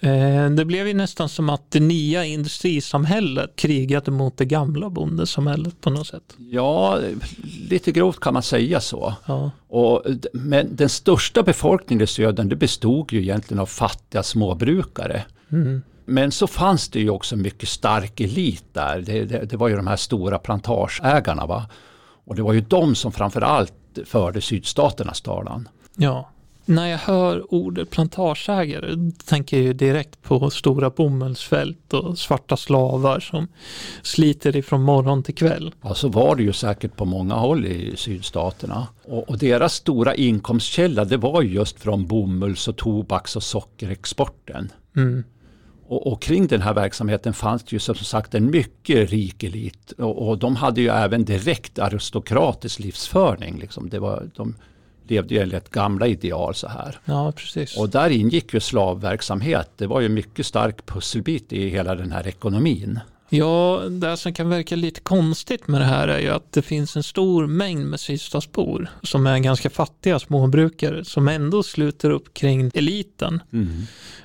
Eh, 0.00 0.50
det 0.50 0.64
blev 0.64 0.86
ju 0.88 0.94
nästan 0.94 1.28
som 1.28 1.50
att 1.50 1.70
det 1.70 1.80
nya 1.80 2.24
industrisamhället 2.24 3.56
krigade 3.56 4.10
mot 4.10 4.36
det 4.36 4.44
gamla 4.44 4.90
bondesamhället 4.90 5.80
på 5.80 5.90
något 5.90 6.06
sätt. 6.06 6.22
ja, 6.38 6.98
lite 7.70 7.92
grovt 7.92 8.20
kan 8.20 8.34
man 8.34 8.42
säga 8.42 8.80
så. 8.80 9.14
Ja, 9.26 9.50
Och, 9.68 10.02
men 10.32 10.76
den 10.76 10.88
största 10.88 11.42
befolkningen 11.42 12.04
i 12.04 12.06
södern 12.06 12.48
det 12.48 12.56
bestod 12.56 13.12
ju 13.12 13.20
egentligen 13.20 13.60
av 13.60 13.66
fattiga 13.66 14.22
småbrukare. 14.22 15.24
mm. 15.52 15.82
Men 16.04 16.32
så 16.32 16.46
fanns 16.46 16.88
det 16.88 17.00
ju 17.00 17.10
också 17.10 17.36
mycket 17.36 17.68
stark 17.68 18.20
elit 18.20 18.64
där. 18.72 19.00
Det, 19.00 19.24
det, 19.24 19.44
det 19.50 19.56
var 19.56 19.68
ju 19.68 19.76
de 19.76 19.86
här 19.86 19.96
stora 19.96 20.38
plantageägarna. 20.38 21.46
Va? 21.46 21.66
Och 22.24 22.34
det 22.36 22.42
var 22.42 22.52
ju 22.52 22.60
de 22.60 22.94
som 22.94 23.12
framförallt 23.12 23.72
förde 24.04 24.40
sydstaternas 24.40 25.20
talan. 25.20 25.68
ja. 25.96 26.28
När 26.64 26.86
jag 26.86 26.98
hör 26.98 27.54
ordet 27.54 27.90
plantageägare 27.90 29.10
tänker 29.24 29.62
jag 29.62 29.76
direkt 29.76 30.22
på 30.22 30.50
stora 30.50 30.90
bomullsfält 30.90 31.94
och 31.94 32.18
svarta 32.18 32.56
slavar 32.56 33.20
som 33.20 33.48
sliter 34.02 34.56
ifrån 34.56 34.82
morgon 34.82 35.22
till 35.22 35.34
kväll. 35.34 35.74
Ja, 35.82 35.94
så 35.94 36.08
var 36.08 36.36
det 36.36 36.42
ju 36.42 36.52
säkert 36.52 36.96
på 36.96 37.04
många 37.04 37.34
håll 37.34 37.66
i 37.66 37.96
sydstaterna. 37.96 38.86
Och, 39.04 39.28
och 39.28 39.38
deras 39.38 39.74
stora 39.74 40.14
inkomstkälla 40.14 41.04
det 41.04 41.16
var 41.16 41.42
ju 41.42 41.52
just 41.54 41.80
från 41.80 42.06
bomulls 42.06 42.68
och 42.68 42.76
tobaks 42.76 43.36
och 43.36 43.42
sockerexporten. 43.42 44.72
Mm. 44.96 45.24
Och, 45.90 46.12
och, 46.12 46.22
kring 46.22 46.46
den 46.46 46.62
här 46.62 46.74
verksamheten 46.74 47.34
fanns 47.34 47.64
det 47.64 47.72
ju 47.72 47.78
som 47.78 47.94
sagt 47.94 48.34
en 48.34 48.50
mycket 48.50 49.10
rik 49.10 49.42
elit. 49.42 49.92
Och, 49.92 50.28
och 50.28 50.38
de 50.38 50.56
hade 50.56 50.80
ju 50.80 50.88
även 50.88 51.24
direkt 51.24 51.78
aristokratisk 51.78 52.78
livsföring. 52.78 53.58
Liksom. 53.58 53.88
Det 53.88 53.98
var, 53.98 54.30
de 54.36 54.54
levde 55.08 55.34
ju 55.34 55.40
enligt 55.40 55.68
gamla 55.68 56.06
ideal 56.06 56.54
så 56.54 56.68
här. 56.68 56.98
Ja, 57.04 57.32
precis. 57.32 57.76
Och 57.76 57.88
där 57.88 58.10
ingick 58.10 58.54
ju 58.54 58.60
slavverksamhet. 58.60 59.70
Det 59.76 59.86
var 59.86 60.00
ju 60.00 60.08
mycket 60.08 60.46
stark 60.46 60.86
pusselbit 60.86 61.52
i 61.52 61.68
hela 61.68 61.94
den 61.94 62.12
här 62.12 62.28
ekonomin. 62.28 63.00
Ja, 63.32 63.82
det 63.90 64.16
som 64.16 64.32
kan 64.32 64.48
verka 64.48 64.76
lite 64.76 65.00
konstigt 65.00 65.68
med 65.68 65.80
det 65.80 65.84
här 65.84 66.08
är 66.08 66.18
ju 66.18 66.28
att 66.28 66.52
det 66.52 66.62
finns 66.62 66.96
en 66.96 67.02
stor 67.02 67.46
mängd 67.46 67.86
med 67.86 68.00
sydstatsbor 68.00 68.90
som 69.02 69.26
är 69.26 69.38
ganska 69.38 69.70
fattiga 69.70 70.18
småbrukare 70.18 71.04
som 71.04 71.28
ändå 71.28 71.62
sluter 71.62 72.10
upp 72.10 72.34
kring 72.34 72.70
eliten. 72.74 73.42
Mm. 73.52 73.82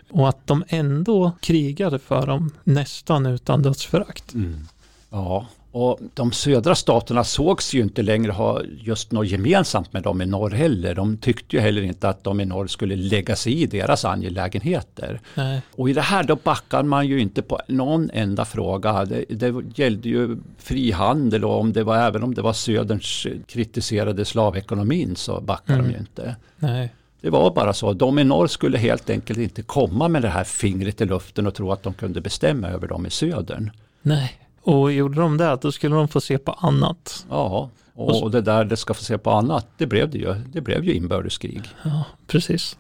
Och 0.10 0.30
att 0.30 0.48
de 0.48 0.64
ändå 0.68 1.32
krigade 1.40 2.00
för 2.00 2.28
dem 2.28 2.52
nästan 2.64 3.26
utan 3.26 3.62
dödsförakt. 3.62 4.34
Mm. 4.34 4.68
Ja, 5.10 5.48
och 5.76 6.00
de 6.14 6.32
södra 6.32 6.76
staterna 6.76 7.24
sågs 7.24 7.74
ju 7.74 7.82
inte 7.82 8.02
längre 8.02 8.32
ha 8.32 8.62
just 8.64 9.12
något 9.12 9.28
gemensamt 9.28 9.94
med 9.94 10.04
dem 10.04 10.22
i 10.22 10.26
norr 10.26 10.50
heller. 10.50 10.96
De 10.96 11.18
tyckte 11.18 11.56
ju 11.56 11.62
heller 11.62 11.82
inte 11.82 12.10
att 12.10 12.24
de 12.24 12.40
i 12.40 12.46
norr 12.46 12.68
skulle 12.68 12.96
lägga 12.96 13.36
sig 13.36 13.62
i 13.62 13.66
deras 13.66 14.06
angelägenheter. 14.06 15.22
Nej. 15.36 15.62
Och 15.72 15.90
i 15.90 15.94
det 15.94 16.02
här 16.02 16.24
då 16.24 16.36
backar 16.36 16.84
man 16.84 17.08
ju 17.08 17.20
inte 17.20 17.42
på 17.42 17.60
någon 17.68 18.10
enda 18.14 18.46
fråga. 18.46 19.06
Det, 19.06 19.26
det 19.30 19.54
gällde 19.76 20.10
ju 20.10 20.38
frihandel 20.58 21.46
och 21.46 21.60
om 21.60 21.74
det 21.74 21.84
var, 21.84 21.98
även 21.98 22.24
om 22.24 22.34
det 22.34 22.42
var 22.42 22.54
söderns 22.54 23.28
kritiserade 23.48 24.26
slavekonomin 24.26 25.16
så 25.16 25.42
backade 25.42 25.80
mm. 25.80 25.86
de 25.86 25.94
ju 25.94 26.00
inte. 26.00 26.36
Nej. 26.58 26.94
Det 27.22 27.30
var 27.30 27.52
bara 27.52 27.74
så. 27.74 27.94
De 27.94 28.20
i 28.20 28.24
norr 28.24 28.48
skulle 28.48 28.78
helt 28.78 29.10
enkelt 29.10 29.40
inte 29.40 29.62
komma 29.62 30.08
med 30.08 30.22
det 30.22 30.30
här 30.30 30.44
fingret 30.44 31.02
i 31.02 31.06
luften 31.06 31.48
och 31.48 31.56
tro 31.56 31.72
att 31.72 31.84
de 31.84 31.94
kunde 31.94 32.22
bestämma 32.22 32.68
över 32.68 32.88
dem 32.88 33.06
i 33.06 33.10
södern. 33.10 33.72
Nej. 34.02 34.45
Och 34.66 34.92
gjorde 34.92 35.22
de 35.22 35.38
det, 35.38 35.58
då 35.62 35.72
skulle 35.72 35.96
de 35.96 36.08
få 36.08 36.22
se 36.22 36.38
på 36.38 36.52
annat. 36.52 37.26
Ja, 37.30 37.70
och, 37.94 38.24
och 38.24 38.32
det 38.32 38.42
där 38.42 38.66
det 38.66 38.78
ska 38.78 38.94
få 38.94 39.04
se 39.04 39.18
på 39.18 39.32
annat, 39.32 39.68
det 39.78 39.86
blev 39.86 40.10
det 40.10 40.18
ju. 40.18 40.34
Det 40.34 40.62
blev 40.62 40.84
ju 40.84 40.94
inbördeskrig. 40.94 41.62
Ja, 41.84 42.04
precis. 42.28 42.78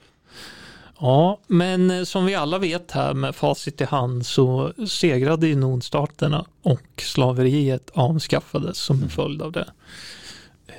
Ja, 0.99 1.39
men 1.47 1.91
eh, 1.91 2.03
som 2.03 2.25
vi 2.25 2.35
alla 2.35 2.57
vet 2.57 2.91
här 2.91 3.13
med 3.13 3.35
facit 3.35 3.81
i 3.81 3.83
hand 3.83 4.25
så 4.25 4.73
segrade 4.87 5.47
ju 5.47 5.55
nordstaterna 5.55 6.45
och 6.61 6.81
slaveriet 6.97 7.89
avskaffades 7.93 8.77
som 8.77 8.95
en 8.95 9.01
mm. 9.01 9.09
följd 9.09 9.41
av 9.41 9.51
det. 9.51 9.67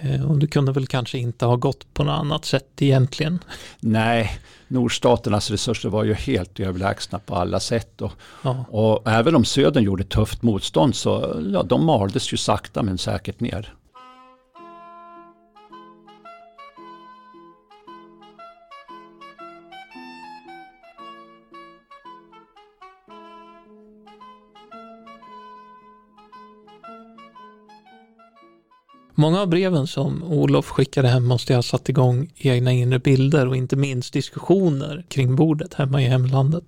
Eh, 0.00 0.30
och 0.30 0.38
det 0.38 0.46
kunde 0.46 0.72
väl 0.72 0.86
kanske 0.86 1.18
inte 1.18 1.44
ha 1.44 1.56
gått 1.56 1.94
på 1.94 2.04
något 2.04 2.20
annat 2.20 2.44
sätt 2.44 2.82
egentligen. 2.82 3.38
Nej, 3.80 4.38
nordstaternas 4.68 5.50
resurser 5.50 5.88
var 5.88 6.04
ju 6.04 6.14
helt 6.14 6.60
överlägsna 6.60 7.18
på 7.18 7.34
alla 7.34 7.60
sätt. 7.60 8.02
Och, 8.02 8.12
ja. 8.42 8.64
och 8.70 9.08
även 9.08 9.34
om 9.34 9.44
södern 9.44 9.84
gjorde 9.84 10.04
tufft 10.04 10.42
motstånd 10.42 10.94
så 10.94 11.42
ja, 11.52 11.62
de 11.62 11.84
maldes 11.84 12.32
ju 12.32 12.36
sakta 12.36 12.82
men 12.82 12.98
säkert 12.98 13.40
ner. 13.40 13.74
Många 29.18 29.40
av 29.40 29.48
breven 29.48 29.86
som 29.86 30.22
Olof 30.22 30.66
skickade 30.66 31.08
hem 31.08 31.24
måste 31.24 31.54
ha 31.54 31.62
satt 31.62 31.88
igång 31.88 32.32
egna 32.36 32.72
inre 32.72 32.98
bilder 32.98 33.48
och 33.48 33.56
inte 33.56 33.76
minst 33.76 34.12
diskussioner 34.12 35.04
kring 35.08 35.36
bordet 35.36 35.74
hemma 35.74 36.02
i 36.02 36.04
hemlandet. 36.04 36.64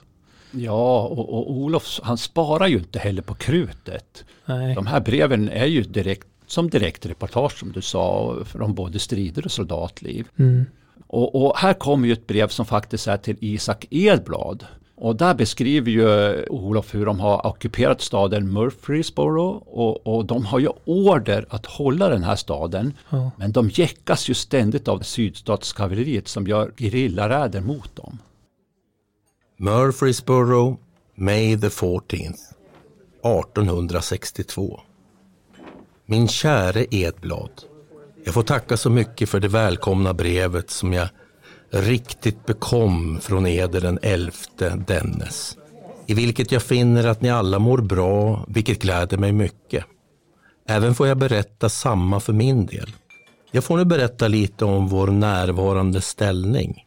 Ja, 0.51 1.03
och, 1.03 1.35
och 1.35 1.53
Olof 1.53 2.01
han 2.03 2.19
sparar 2.19 2.67
ju 2.67 2.79
inte 2.79 2.99
heller 2.99 3.23
på 3.23 3.35
krutet. 3.35 4.25
Nej. 4.47 4.75
De 4.75 4.87
här 4.87 5.01
breven 5.01 5.49
är 5.49 5.67
ju 5.67 5.83
direkt 5.83 6.27
som 6.47 6.71
direkt 6.71 7.07
reportage 7.07 7.59
som 7.59 7.73
du 7.73 7.83
sa 7.83 8.37
från 8.45 8.75
både 8.75 8.99
strider 8.99 9.45
och 9.45 9.53
soldatliv. 9.53 10.29
Mm. 10.39 10.67
Och, 11.07 11.35
och, 11.45 11.57
här 11.57 11.75
kommer 11.75 12.07
ju 12.07 12.13
ett 12.13 12.27
brev 12.27 12.49
som 12.49 12.67
faktiskt 12.67 13.09
är 13.09 13.17
till 13.17 13.37
Isak 13.41 13.87
Edblad 13.91 14.67
och 15.01 15.17
där 15.17 15.35
beskriver 15.35 15.91
ju 15.91 16.43
Olof 16.47 16.95
hur 16.95 17.07
de 17.07 17.21
har 17.21 17.47
ockuperat 17.47 18.01
staden 18.01 18.53
Murfreesboro 18.53 19.49
och, 19.67 20.07
och 20.07 20.25
de 20.25 20.47
har 20.47 20.59
ju 20.59 20.69
order 20.85 21.47
att 21.51 21.67
hålla 21.67 22.09
den 22.09 22.23
här 22.23 22.37
staden. 22.37 22.95
Ja. 23.11 23.31
Men 23.37 23.53
de 23.53 23.69
jäckas 23.69 24.31
ju 24.31 24.35
ständigt 24.35 24.89
av 24.89 25.01
sydstatskavalleriet 25.01 26.29
som 26.29 26.47
gör 26.47 26.73
gerillaräder 26.77 27.61
mot 27.61 27.97
dem. 27.97 28.19
Murfreesboro, 29.57 30.79
May 31.15 31.61
the 31.61 31.69
14th, 31.69 32.39
1862. 33.23 34.81
Min 36.07 36.29
käre 36.29 36.87
Edblad. 36.91 37.51
Jag 38.25 38.35
får 38.35 38.43
tacka 38.43 38.77
så 38.77 38.91
mycket 38.91 39.29
för 39.29 39.41
det 39.41 39.49
välkomna 39.49 40.15
brevet 40.15 40.71
som 40.71 40.93
jag 40.93 41.09
riktigt 41.71 42.47
bekom 42.47 43.21
från 43.21 43.47
eder 43.47 43.81
den 43.81 43.99
elfte 44.03 44.83
dennes. 44.87 45.57
I 46.07 46.15
vilket 46.15 46.53
jag 46.53 46.63
finner 46.63 47.07
att 47.07 47.23
ni 47.23 47.31
alla 47.31 47.59
mår 47.59 47.79
bra, 47.79 48.45
vilket 48.49 48.83
gläder 48.83 49.19
mig 49.19 49.33
mycket. 49.33 49.85
Även 50.69 50.95
får 50.95 51.07
jag 51.09 51.19
berätta 51.19 51.69
samma 51.69 52.21
för 52.21 52.33
min 52.33 52.67
del. 52.67 52.91
Jag 53.51 53.65
får 53.65 53.77
nu 53.77 53.85
berätta 53.85 54.29
lite 54.29 54.65
om 54.65 54.89
vår 54.89 55.07
närvarande 55.07 56.01
ställning. 56.01 56.85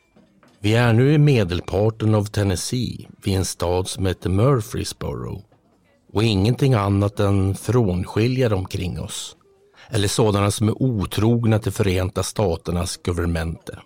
Vi 0.60 0.76
är 0.76 0.94
nu 0.94 1.14
i 1.14 1.18
medelparten 1.18 2.16
av 2.16 2.26
Tennessee, 2.26 3.08
vid 3.24 3.38
en 3.38 3.46
stad 3.46 3.88
som 3.88 4.06
heter 4.06 4.30
Murfreesboro. 4.30 5.42
Och 6.14 6.24
ingenting 6.24 6.74
annat 6.74 7.20
än 7.20 7.56
frånskiljare 7.56 8.56
omkring 8.56 9.00
oss. 9.00 9.36
Eller 9.90 10.08
sådana 10.08 10.52
som 10.52 10.68
är 10.68 10.84
otrogna 10.84 11.60
till 11.60 11.72
Förenta 11.72 12.24
Staternas 12.24 12.98
governmente 12.98 13.80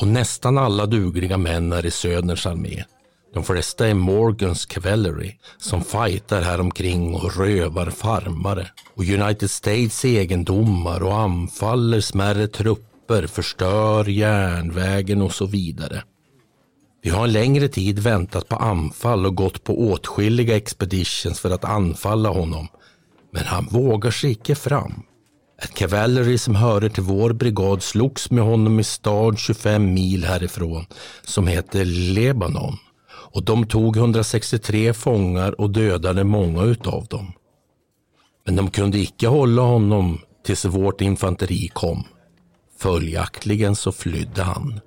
och 0.00 0.08
nästan 0.08 0.58
alla 0.58 0.86
dugliga 0.86 1.38
män 1.38 1.72
är 1.72 1.86
i 1.86 1.90
Söderns 1.90 2.46
armé. 2.46 2.84
De 3.34 3.44
flesta 3.44 3.88
är 3.88 3.94
Morgans 3.94 4.66
Cavalry 4.66 5.32
som 5.58 5.84
fightar 5.84 6.42
häromkring 6.42 7.14
och 7.14 7.36
rövar 7.36 7.90
farmare 7.90 8.70
och 8.94 9.04
United 9.04 9.50
States 9.50 10.04
egendomar 10.04 11.02
och 11.02 11.18
anfaller 11.18 12.00
smärre 12.00 12.48
trupper, 12.48 13.26
förstör 13.26 14.04
järnvägen 14.08 15.22
och 15.22 15.34
så 15.34 15.46
vidare. 15.46 16.02
Vi 17.02 17.10
har 17.10 17.24
en 17.24 17.32
längre 17.32 17.68
tid 17.68 17.98
väntat 17.98 18.48
på 18.48 18.56
anfall 18.56 19.26
och 19.26 19.34
gått 19.34 19.64
på 19.64 19.80
åtskilliga 19.90 20.56
expeditions 20.56 21.40
för 21.40 21.50
att 21.50 21.64
anfalla 21.64 22.28
honom. 22.28 22.68
Men 23.32 23.44
han 23.44 23.64
vågar 23.70 24.10
sig 24.10 24.30
icke 24.30 24.54
fram. 24.54 25.02
Ett 25.62 25.74
kavalleri 25.74 26.38
som 26.38 26.54
hörde 26.54 26.90
till 26.90 27.02
vår 27.02 27.32
brigad 27.32 27.82
slogs 27.82 28.30
med 28.30 28.44
honom 28.44 28.80
i 28.80 28.84
stad 28.84 29.38
25 29.38 29.94
mil 29.94 30.24
härifrån 30.24 30.86
som 31.22 31.46
heter 31.46 31.84
Lebanon 31.84 32.76
och 33.32 33.44
de 33.44 33.66
tog 33.66 33.96
163 33.96 34.92
fångar 34.92 35.60
och 35.60 35.70
dödade 35.70 36.24
många 36.24 36.62
utav 36.62 37.06
dem. 37.06 37.32
Men 38.46 38.56
de 38.56 38.70
kunde 38.70 38.98
icke 38.98 39.28
hålla 39.28 39.62
honom 39.62 40.20
tills 40.44 40.64
vårt 40.64 41.00
infanteri 41.00 41.68
kom. 41.68 42.04
Följaktligen 42.78 43.76
så 43.76 43.92
flydde 43.92 44.42
han. 44.42 44.80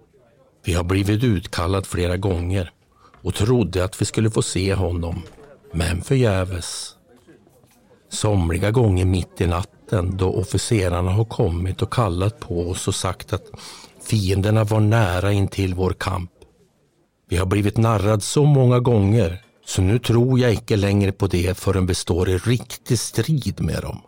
Vi 0.65 0.73
har 0.73 0.83
blivit 0.83 1.23
utkallad 1.23 1.85
flera 1.87 2.17
gånger 2.17 2.71
och 3.21 3.35
trodde 3.35 3.83
att 3.83 4.01
vi 4.01 4.05
skulle 4.05 4.31
få 4.31 4.41
se 4.41 4.73
honom, 4.73 5.21
men 5.73 6.01
förgäves. 6.01 6.95
Somliga 8.13 8.71
gånger 8.71 9.05
mitt 9.05 9.41
i 9.41 9.47
natten 9.47 10.17
då 10.17 10.33
officerarna 10.33 11.11
har 11.11 11.25
kommit 11.25 11.81
och 11.81 11.93
kallat 11.93 12.39
på 12.39 12.69
oss 12.69 12.87
och 12.87 12.95
sagt 12.95 13.33
att 13.33 13.45
fienderna 14.01 14.63
var 14.63 14.79
nära 14.79 15.31
intill 15.31 15.73
vår 15.73 15.93
kamp. 15.93 16.31
Vi 17.29 17.37
har 17.37 17.45
blivit 17.45 17.77
narrad 17.77 18.23
så 18.23 18.43
många 18.43 18.79
gånger 18.79 19.41
så 19.65 19.81
nu 19.81 19.99
tror 19.99 20.39
jag 20.39 20.53
icke 20.53 20.75
längre 20.75 21.11
på 21.11 21.27
det 21.27 21.57
förrän 21.57 21.85
vi 21.85 21.95
står 21.95 22.29
i 22.29 22.37
riktig 22.37 22.99
strid 22.99 23.61
med 23.61 23.81
dem. 23.81 24.01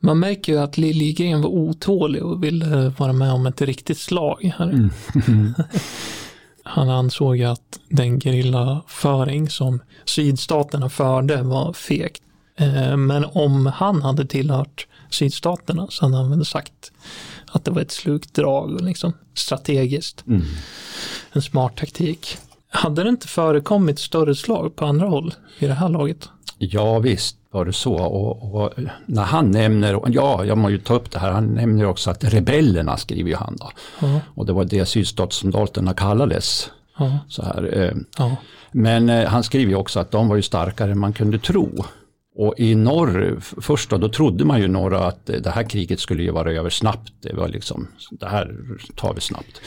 Man 0.00 0.18
märker 0.18 0.52
ju 0.52 0.58
att 0.58 0.78
Liljegren 0.78 1.42
var 1.42 1.50
otålig 1.50 2.22
och 2.24 2.44
ville 2.44 2.92
vara 2.98 3.12
med 3.12 3.32
om 3.32 3.46
ett 3.46 3.62
riktigt 3.62 3.98
slag 3.98 4.54
här. 4.58 4.70
Mm. 4.70 4.90
Han 6.62 6.90
ansåg 6.90 7.42
att 7.42 7.80
den 7.88 8.20
gerillaföring 8.20 9.48
som 9.48 9.82
sydstaterna 10.04 10.88
förde 10.88 11.42
var 11.42 11.72
fegt. 11.72 12.22
Eh, 12.56 12.96
men 12.96 13.24
om 13.32 13.66
han 13.66 14.02
hade 14.02 14.26
tillhört 14.26 14.86
sydstaterna 15.10 15.86
så 15.90 16.04
hade 16.04 16.16
han 16.16 16.30
väl 16.30 16.44
sagt 16.44 16.92
att 17.52 17.64
det 17.64 17.70
var 17.70 17.80
ett 17.82 17.92
slukt 17.92 18.34
drag 18.34 18.74
och 18.74 18.82
liksom 18.82 19.12
strategiskt. 19.34 20.26
Mm. 20.26 20.42
En 21.32 21.42
smart 21.42 21.76
taktik. 21.76 22.36
Hade 22.68 23.02
det 23.02 23.08
inte 23.08 23.28
förekommit 23.28 23.98
större 23.98 24.34
slag 24.34 24.76
på 24.76 24.84
andra 24.84 25.06
håll 25.06 25.34
i 25.58 25.66
det 25.66 25.74
här 25.74 25.88
laget? 25.88 26.28
Ja 26.58 26.98
visst 26.98 27.36
var 27.50 27.64
det 27.64 27.72
så 27.72 27.94
och, 27.94 28.54
och, 28.54 28.72
när 29.06 29.22
han 29.22 29.50
nämner, 29.50 30.00
ja 30.08 30.44
jag 30.44 30.58
må 30.58 30.70
ju 30.70 30.78
ta 30.78 30.94
upp 30.94 31.10
det 31.10 31.18
här, 31.18 31.30
han 31.32 31.46
nämner 31.46 31.84
också 31.84 32.10
att 32.10 32.24
rebellerna 32.24 32.96
skriver 32.96 33.30
ju 33.30 33.36
han 33.36 33.56
då. 33.60 33.70
Mm. 34.06 34.20
Och 34.34 34.46
det 34.46 34.52
var 34.52 34.64
det 34.64 34.86
sydstatssoldaterna 34.86 35.94
kallades 35.94 36.70
Ja. 36.98 37.18
Så 37.28 37.42
här, 37.42 37.82
eh, 37.82 37.96
Ja. 38.18 38.36
men 38.72 39.08
eh, 39.08 39.28
han 39.28 39.44
skriver 39.44 39.74
också 39.74 40.00
att 40.00 40.10
de 40.10 40.28
var 40.28 40.36
ju 40.36 40.42
starkare 40.42 40.90
än 40.90 40.98
man 40.98 41.12
kunde 41.12 41.38
tro. 41.38 41.84
Och 42.36 42.54
i 42.58 42.74
norr, 42.74 43.38
först 43.40 43.90
då, 43.90 43.98
då 43.98 44.08
trodde 44.08 44.44
man 44.44 44.60
ju 44.60 44.68
norra 44.68 45.06
att 45.06 45.26
det 45.26 45.50
här 45.50 45.62
kriget 45.62 46.00
skulle 46.00 46.22
ju 46.22 46.30
vara 46.30 46.52
över 46.52 46.70
snabbt. 46.70 47.12
Det 47.20 47.34
var 47.34 47.48
liksom, 47.48 47.88
det 48.10 48.26
här 48.26 48.56
tar 48.96 49.14
vi 49.14 49.20
snabbt. 49.20 49.60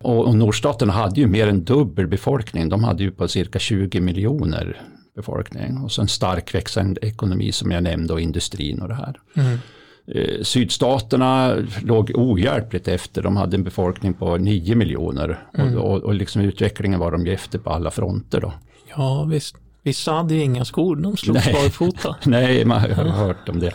Och, 0.00 0.26
och 0.26 0.36
nordstaterna 0.36 0.92
hade 0.92 1.20
ju 1.20 1.26
mer 1.26 1.48
än 1.48 1.64
dubbel 1.64 2.06
befolkning. 2.06 2.68
De 2.68 2.84
hade 2.84 3.02
ju 3.02 3.10
på 3.10 3.28
cirka 3.28 3.58
20 3.58 4.00
miljoner 4.00 4.80
befolkning. 5.16 5.78
Och 5.78 5.92
så 5.92 6.02
en 6.02 6.08
stark 6.08 6.54
växande 6.54 7.06
ekonomi 7.06 7.52
som 7.52 7.70
jag 7.70 7.82
nämnde 7.82 8.12
och 8.12 8.20
industrin 8.20 8.82
och 8.82 8.88
det 8.88 8.94
här. 8.94 9.20
Mm. 9.36 9.58
Eh, 10.06 10.42
Sydstaterna 10.42 11.56
låg 11.82 12.10
ohjälpligt 12.14 12.88
efter. 12.88 13.22
De 13.22 13.36
hade 13.36 13.56
en 13.56 13.64
befolkning 13.64 14.14
på 14.14 14.36
9 14.36 14.74
miljoner. 14.74 15.46
Mm. 15.58 15.76
Och, 15.76 15.92
och, 15.92 16.02
och 16.02 16.14
liksom 16.14 16.42
utvecklingen 16.42 17.00
var 17.00 17.12
de 17.12 17.26
ju 17.26 17.32
efter 17.32 17.58
på 17.58 17.70
alla 17.70 17.90
fronter 17.90 18.40
då. 18.40 18.52
ja, 18.96 19.24
visst. 19.24 19.56
Vissa 19.84 20.12
hade 20.12 20.34
ju 20.34 20.42
inga 20.42 20.64
skor, 20.64 20.96
de 20.96 21.16
slogs 21.16 21.52
barfota. 21.52 22.16
Nej, 22.24 22.64
man 22.64 22.80
har 22.80 23.04
hört 23.04 23.48
om 23.48 23.60
det. 23.60 23.72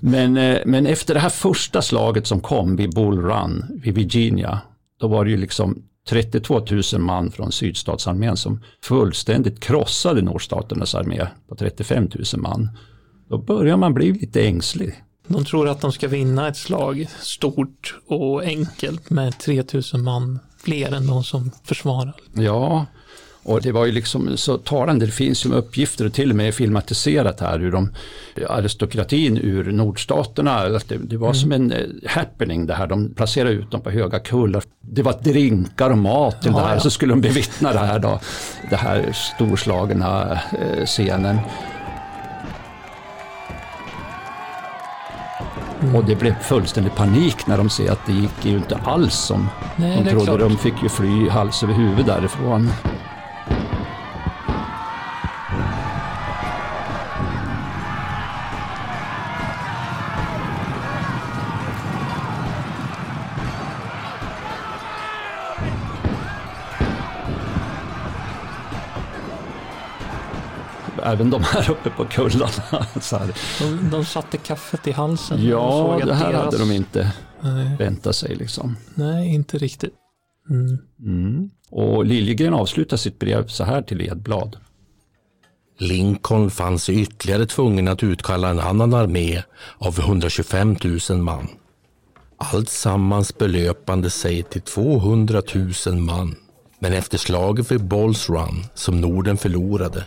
Men, 0.00 0.36
eh, 0.36 0.58
men 0.66 0.86
efter 0.86 1.14
det 1.14 1.20
här 1.20 1.28
första 1.28 1.82
slaget 1.82 2.26
som 2.26 2.40
kom 2.40 2.76
vid 2.76 2.94
Bull 2.94 3.18
Run 3.18 3.80
vid 3.84 3.94
Virginia, 3.94 4.60
då 5.00 5.08
var 5.08 5.24
det 5.24 5.30
ju 5.30 5.36
liksom 5.36 5.82
32 6.08 6.62
000 6.92 7.00
man 7.00 7.30
från 7.30 7.52
sydstatsarmén 7.52 8.36
som 8.36 8.60
fullständigt 8.82 9.60
krossade 9.60 10.22
nordstaternas 10.22 10.94
armé 10.94 11.26
på 11.48 11.54
35 11.54 12.08
000 12.14 12.24
man. 12.36 12.68
Då 13.28 13.38
börjar 13.38 13.76
man 13.76 13.94
bli 13.94 14.12
lite 14.12 14.46
ängslig. 14.46 15.04
De 15.26 15.44
tror 15.44 15.68
att 15.68 15.80
de 15.80 15.92
ska 15.92 16.08
vinna 16.08 16.48
ett 16.48 16.56
slag 16.56 17.06
stort 17.20 17.94
och 18.06 18.42
enkelt 18.42 19.10
med 19.10 19.38
3000 19.38 20.02
man 20.04 20.38
fler 20.58 20.92
än 20.92 21.06
de 21.06 21.24
som 21.24 21.50
försvarar. 21.64 22.14
Ja, 22.34 22.86
och 23.44 23.62
det 23.62 23.72
var 23.72 23.86
ju 23.86 23.92
liksom 23.92 24.36
så 24.36 24.58
talande, 24.58 25.06
det 25.06 25.12
finns 25.12 25.46
ju 25.46 25.52
uppgifter 25.52 26.06
och 26.06 26.12
till 26.12 26.30
och 26.30 26.36
med 26.36 26.54
filmatiserat 26.54 27.40
här 27.40 27.58
hur 27.58 27.72
de, 27.72 27.92
aristokratin 28.48 29.38
ur 29.38 29.72
nordstaterna, 29.72 30.52
att 30.52 30.88
det, 30.88 30.98
det 30.98 31.16
var 31.16 31.32
som 31.32 31.52
en 31.52 31.72
eh, 31.72 31.78
happening 32.06 32.66
det 32.66 32.74
här, 32.74 32.86
de 32.86 33.14
placerade 33.14 33.54
ut 33.54 33.70
dem 33.70 33.80
på 33.80 33.90
höga 33.90 34.18
kullar. 34.18 34.62
Det 34.80 35.02
var 35.02 35.12
drinkar 35.22 35.90
och 35.90 35.98
mat 35.98 36.42
till 36.42 36.50
Ja, 36.50 36.58
det 36.58 36.64
här, 36.64 36.74
ja. 36.74 36.80
så 36.80 36.90
skulle 36.90 37.12
de 37.12 37.20
bevittna 37.20 37.72
det 37.72 37.78
här 37.78 37.98
då, 37.98 38.20
det 38.70 38.76
här 38.76 39.12
storslagna 39.12 40.32
eh, 40.32 40.86
scenen. 40.86 41.38
Och 45.94 46.04
det 46.04 46.16
blev 46.16 46.34
fullständig 46.42 46.94
panik 46.94 47.46
när 47.46 47.58
de 47.58 47.70
ser 47.70 47.92
att 47.92 48.06
det 48.06 48.12
gick 48.12 48.44
ju 48.44 48.56
inte 48.56 48.76
alls 48.76 49.14
som 49.14 49.48
Nej, 49.76 50.02
de 50.04 50.10
trodde. 50.10 50.36
De 50.36 50.56
fick 50.56 50.82
ju 50.82 50.88
fly 50.88 51.28
hals 51.28 51.62
över 51.62 51.74
huvud 51.74 52.06
därifrån. 52.06 52.70
Även 71.12 71.30
de 71.30 71.42
här 71.42 71.70
uppe 71.70 71.90
på 71.90 72.04
kullarna. 72.04 72.52
Så 73.00 73.16
här. 73.16 73.34
De, 73.60 73.90
de 73.90 74.04
satte 74.04 74.36
kaffet 74.36 74.86
i 74.86 74.90
halsen. 74.92 75.46
Ja, 75.48 76.00
det 76.06 76.14
här 76.14 76.32
deras- 76.32 76.44
hade 76.44 76.58
de 76.58 76.72
inte 76.72 77.12
Nej, 77.40 77.76
väntat 77.78 78.16
sig 78.16 78.34
liksom. 78.36 78.76
nej, 78.94 79.34
inte 79.34 79.58
riktigt. 79.58 79.94
Mm. 80.50 80.78
Mm. 81.00 81.50
Och 81.70 82.04
Liljegren 82.04 82.54
avslutar 82.54 82.96
sitt 82.96 83.18
brev 83.18 83.46
så 83.46 83.64
här 83.64 83.82
till 83.82 84.00
Edblad. 84.00 84.56
Lincoln 85.78 86.50
fann 86.50 86.78
sig 86.78 87.00
ytterligare 87.02 87.46
tvungen 87.46 87.88
att 87.88 88.02
utkalla 88.02 88.48
en 88.50 88.60
annan 88.60 88.94
armé 88.94 89.42
av 89.78 89.98
125 89.98 90.76
000 91.10 91.18
man. 91.18 91.48
Allt 92.36 92.68
sammans 92.68 93.38
belöpande 93.38 94.10
sig 94.10 94.42
till 94.42 94.60
200 94.62 95.42
000 95.86 95.96
man. 95.96 96.34
Men 96.78 96.92
efter 96.92 97.18
slaget 97.18 97.70
vid 97.70 97.84
Balls 97.84 98.30
Run, 98.30 98.64
som 98.74 99.00
Norden 99.00 99.36
förlorade, 99.36 100.04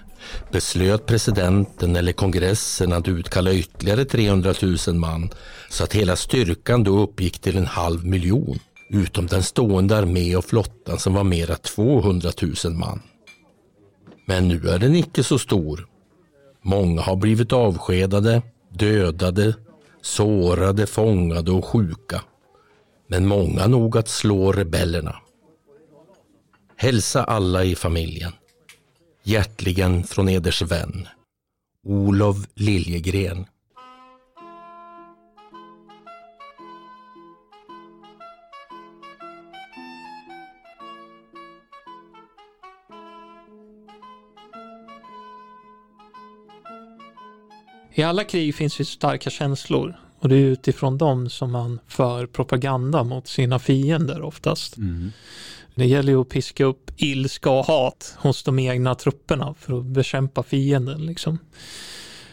beslöt 0.51 1.05
presidenten 1.05 1.95
eller 1.95 2.11
kongressen 2.11 2.93
att 2.93 3.07
utkalla 3.07 3.53
ytterligare 3.53 4.05
300 4.05 4.53
000 4.87 4.95
man 4.95 5.29
så 5.69 5.83
att 5.83 5.93
hela 5.93 6.15
styrkan 6.15 6.83
då 6.83 6.99
uppgick 6.99 7.39
till 7.39 7.57
en 7.57 7.65
halv 7.65 8.05
miljon, 8.05 8.59
utom 8.89 9.27
den 9.27 9.43
stående 9.43 9.97
armé 9.97 10.35
och 10.35 10.45
flottan 10.45 10.99
som 10.99 11.13
var 11.13 11.23
mera 11.23 11.55
200 11.55 12.31
000 12.65 12.73
man. 12.73 13.01
Men 14.25 14.47
nu 14.47 14.69
är 14.69 14.79
den 14.79 14.95
icke 14.95 15.23
så 15.23 15.39
stor. 15.39 15.87
Många 16.61 17.01
har 17.01 17.15
blivit 17.15 17.53
avskedade, 17.53 18.41
dödade, 18.69 19.53
sårade, 20.01 20.87
fångade 20.87 21.51
och 21.51 21.65
sjuka. 21.65 22.21
Men 23.07 23.25
många 23.25 23.67
nog 23.67 23.97
att 23.97 24.07
slå 24.07 24.51
rebellerna. 24.51 25.15
Hälsa 26.77 27.23
alla 27.23 27.63
i 27.63 27.75
familjen. 27.75 28.31
Hjärtligen 29.27 30.03
från 30.03 30.29
eders 30.29 30.61
vän. 30.61 31.07
Olof 31.83 32.37
Liljegren. 32.53 33.45
I 47.93 48.03
alla 48.03 48.23
krig 48.23 48.55
finns 48.55 48.79
ju 48.79 48.85
starka 48.85 49.29
känslor 49.29 49.95
och 50.19 50.29
det 50.29 50.35
är 50.35 50.39
utifrån 50.39 50.97
dem 50.97 51.29
som 51.29 51.51
man 51.51 51.79
för 51.87 52.25
propaganda 52.25 53.03
mot 53.03 53.27
sina 53.27 53.59
fiender 53.59 54.21
oftast. 54.21 54.77
Det 55.75 55.85
gäller 55.85 56.11
ju 56.11 56.21
att 56.21 56.29
piska 56.29 56.65
upp 56.65 56.91
ilska 56.97 57.49
och 57.49 57.65
hat 57.65 58.15
hos 58.17 58.43
de 58.43 58.59
egna 58.59 58.95
trupperna 58.95 59.55
för 59.59 59.77
att 59.79 59.85
bekämpa 59.85 60.43
fienden. 60.43 61.05
Liksom. 61.05 61.39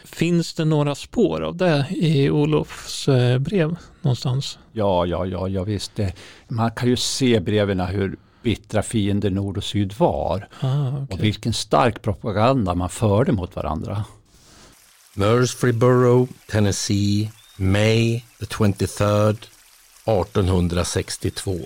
Finns 0.05 0.53
det 0.53 0.65
några 0.65 0.95
spår 0.95 1.41
av 1.41 1.55
det 1.57 1.85
i 1.89 2.29
Olofs 2.29 3.07
eh, 3.07 3.39
brev 3.39 3.75
någonstans? 4.01 4.59
Ja, 4.71 5.05
ja, 5.05 5.25
ja, 5.25 5.47
ja 5.47 5.63
visst. 5.63 5.95
Det, 5.95 6.13
man 6.47 6.71
kan 6.71 6.89
ju 6.89 6.95
se 6.97 7.39
breven 7.39 7.79
hur 7.79 8.15
bittra 8.43 8.83
fiender 8.83 9.29
nord 9.29 9.57
och 9.57 9.63
syd 9.63 9.93
var. 9.97 10.47
Ah, 10.59 10.87
Och 10.87 11.03
okej. 11.03 11.17
vilken 11.21 11.53
stark 11.53 12.01
propaganda 12.01 12.75
man 12.75 12.89
förde 12.89 13.31
mot 13.31 13.55
varandra. 13.55 14.03
Murfreesboro, 15.15 16.27
Tennessee, 16.51 17.31
May 17.57 18.19
the 18.39 18.45
23rd 18.45 19.37
1862. 20.05 21.59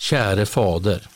Käre 0.00 0.46
fader. 0.46 1.06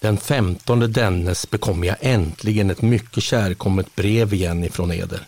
Den 0.00 0.16
15 0.16 0.92
dennes 0.92 1.50
bekom 1.50 1.84
jag 1.84 1.96
äntligen 2.00 2.70
ett 2.70 2.82
mycket 2.82 3.22
kärkommet 3.22 3.96
brev 3.96 4.34
igen 4.34 4.64
ifrån 4.64 4.92
eder. 4.92 5.26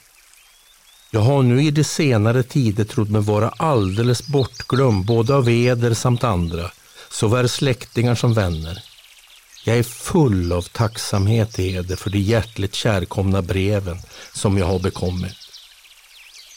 Jag 1.11 1.20
har 1.20 1.42
nu 1.42 1.62
i 1.62 1.70
de 1.70 1.85
senare 1.85 2.42
tider 2.42 2.85
trott 2.85 3.11
mig 3.11 3.20
vara 3.20 3.49
alldeles 3.49 4.27
bortglömd 4.27 5.05
både 5.05 5.35
av 5.35 5.49
eder 5.49 5.94
samt 5.94 6.25
andra, 6.25 6.70
såväl 7.11 7.49
släktingar 7.49 8.14
som 8.14 8.35
vänner. 8.35 8.83
Jag 9.64 9.79
är 9.79 9.83
full 9.83 10.53
av 10.53 10.62
tacksamhet 10.62 11.53
till 11.53 11.77
eder 11.77 11.96
för 11.96 12.11
de 12.11 12.18
hjärtligt 12.18 12.75
kärkomna 12.75 13.42
breven 13.42 13.99
som 14.33 14.59
jag 14.59 14.66
har 14.66 14.79
bekommit. 14.79 15.39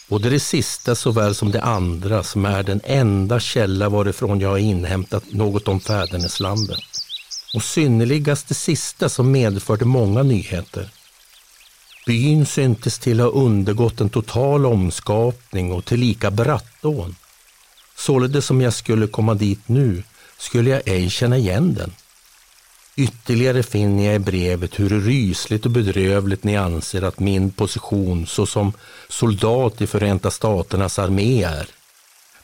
Både 0.07 0.29
det 0.29 0.39
sista 0.39 0.95
såväl 0.95 1.35
som 1.35 1.51
det 1.51 1.61
andra 1.61 2.23
som 2.23 2.45
är 2.45 2.63
den 2.63 2.81
enda 2.83 3.39
källa 3.39 3.89
varifrån 3.89 4.39
jag 4.39 4.49
har 4.49 4.57
inhämtat 4.57 5.23
något 5.31 5.67
om 5.67 5.79
fäderneslandet. 5.79 6.79
Och 7.53 7.63
synnerligast 7.63 8.47
det 8.47 8.53
sista 8.53 9.09
som 9.09 9.31
medförde 9.31 9.85
många 9.85 10.23
nyheter. 10.23 10.89
Byn 12.05 12.45
syntes 12.45 12.99
till 12.99 13.19
ha 13.19 13.27
undergått 13.27 14.01
en 14.01 14.09
total 14.09 14.65
omskapning 14.65 15.71
och 15.71 15.85
tillika 15.85 16.31
brattån. 16.31 17.15
Således 17.95 18.45
som 18.45 18.61
jag 18.61 18.73
skulle 18.73 19.07
komma 19.07 19.33
dit 19.33 19.67
nu 19.67 20.03
skulle 20.37 20.69
jag 20.69 20.81
ej 20.85 21.09
känna 21.09 21.37
igen 21.37 21.73
den. 21.73 21.91
Ytterligare 22.95 23.63
finner 23.63 24.06
jag 24.06 24.15
i 24.15 24.19
brevet 24.19 24.79
hur 24.79 25.01
rysligt 25.01 25.65
och 25.65 25.71
bedrövligt 25.71 26.43
ni 26.43 26.58
anser 26.58 27.01
att 27.01 27.19
min 27.19 27.51
position 27.51 28.27
såsom 28.27 28.73
soldat 29.10 29.82
i 29.82 29.88
Förenta 29.88 30.32
Staternas 30.32 30.99
armé 30.99 31.43
är. 31.43 31.67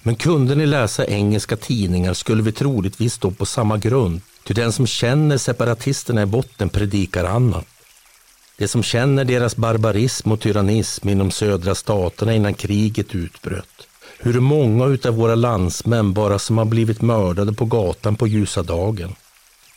Men 0.03 0.15
kunde 0.15 0.55
ni 0.55 0.65
läsa 0.65 1.05
engelska 1.05 1.57
tidningar 1.57 2.13
skulle 2.13 2.43
vi 2.43 2.51
troligtvis 2.51 3.13
stå 3.13 3.31
på 3.31 3.45
samma 3.45 3.77
grund, 3.77 4.21
ty 4.43 4.53
den 4.53 4.71
som 4.71 4.87
känner 4.87 5.37
separatisterna 5.37 6.21
i 6.21 6.25
botten 6.25 6.69
predikar 6.69 7.25
annat. 7.25 7.65
De 8.57 8.67
som 8.67 8.83
känner 8.83 9.25
deras 9.25 9.55
barbarism 9.55 10.31
och 10.31 10.39
tyrannism 10.39 11.09
inom 11.09 11.31
södra 11.31 11.75
staterna 11.75 12.33
innan 12.33 12.53
kriget 12.53 13.15
utbröt. 13.15 13.87
Hur 14.19 14.39
många 14.39 14.85
utav 14.85 15.15
våra 15.15 15.35
landsmän 15.35 16.13
bara 16.13 16.39
som 16.39 16.57
har 16.57 16.65
blivit 16.65 17.01
mördade 17.01 17.53
på 17.53 17.65
gatan 17.65 18.15
på 18.15 18.27
ljusa 18.27 18.63
dagen 18.63 19.15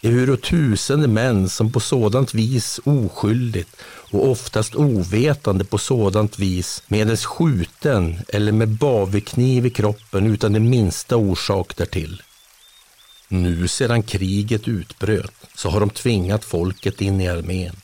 ehuru 0.03 0.37
tusende 0.37 1.09
män 1.09 1.49
som 1.49 1.73
på 1.73 1.81
sådant 1.81 2.35
vis 2.35 2.81
oskyldigt 2.85 3.77
och 4.11 4.31
oftast 4.31 4.75
ovetande 4.75 5.65
på 5.65 5.79
sådant 5.79 6.38
vis 6.38 6.83
medes 6.87 7.25
skjuten 7.25 8.21
eller 8.29 8.53
med 8.53 8.69
bavekniv 8.69 9.67
i 9.67 9.71
kroppen 9.71 10.27
utan 10.27 10.53
den 10.53 10.71
minsta 10.71 11.17
orsak 11.17 11.77
därtill. 11.77 12.23
Nu 13.29 13.69
sedan 13.69 14.03
kriget 14.03 14.69
utbröt 14.69 15.35
så 15.55 15.71
har 15.71 15.81
de 15.81 15.91
tvingat 15.91 16.45
folket 16.45 17.01
in 17.01 17.21
i 17.21 17.29
armén. 17.29 17.77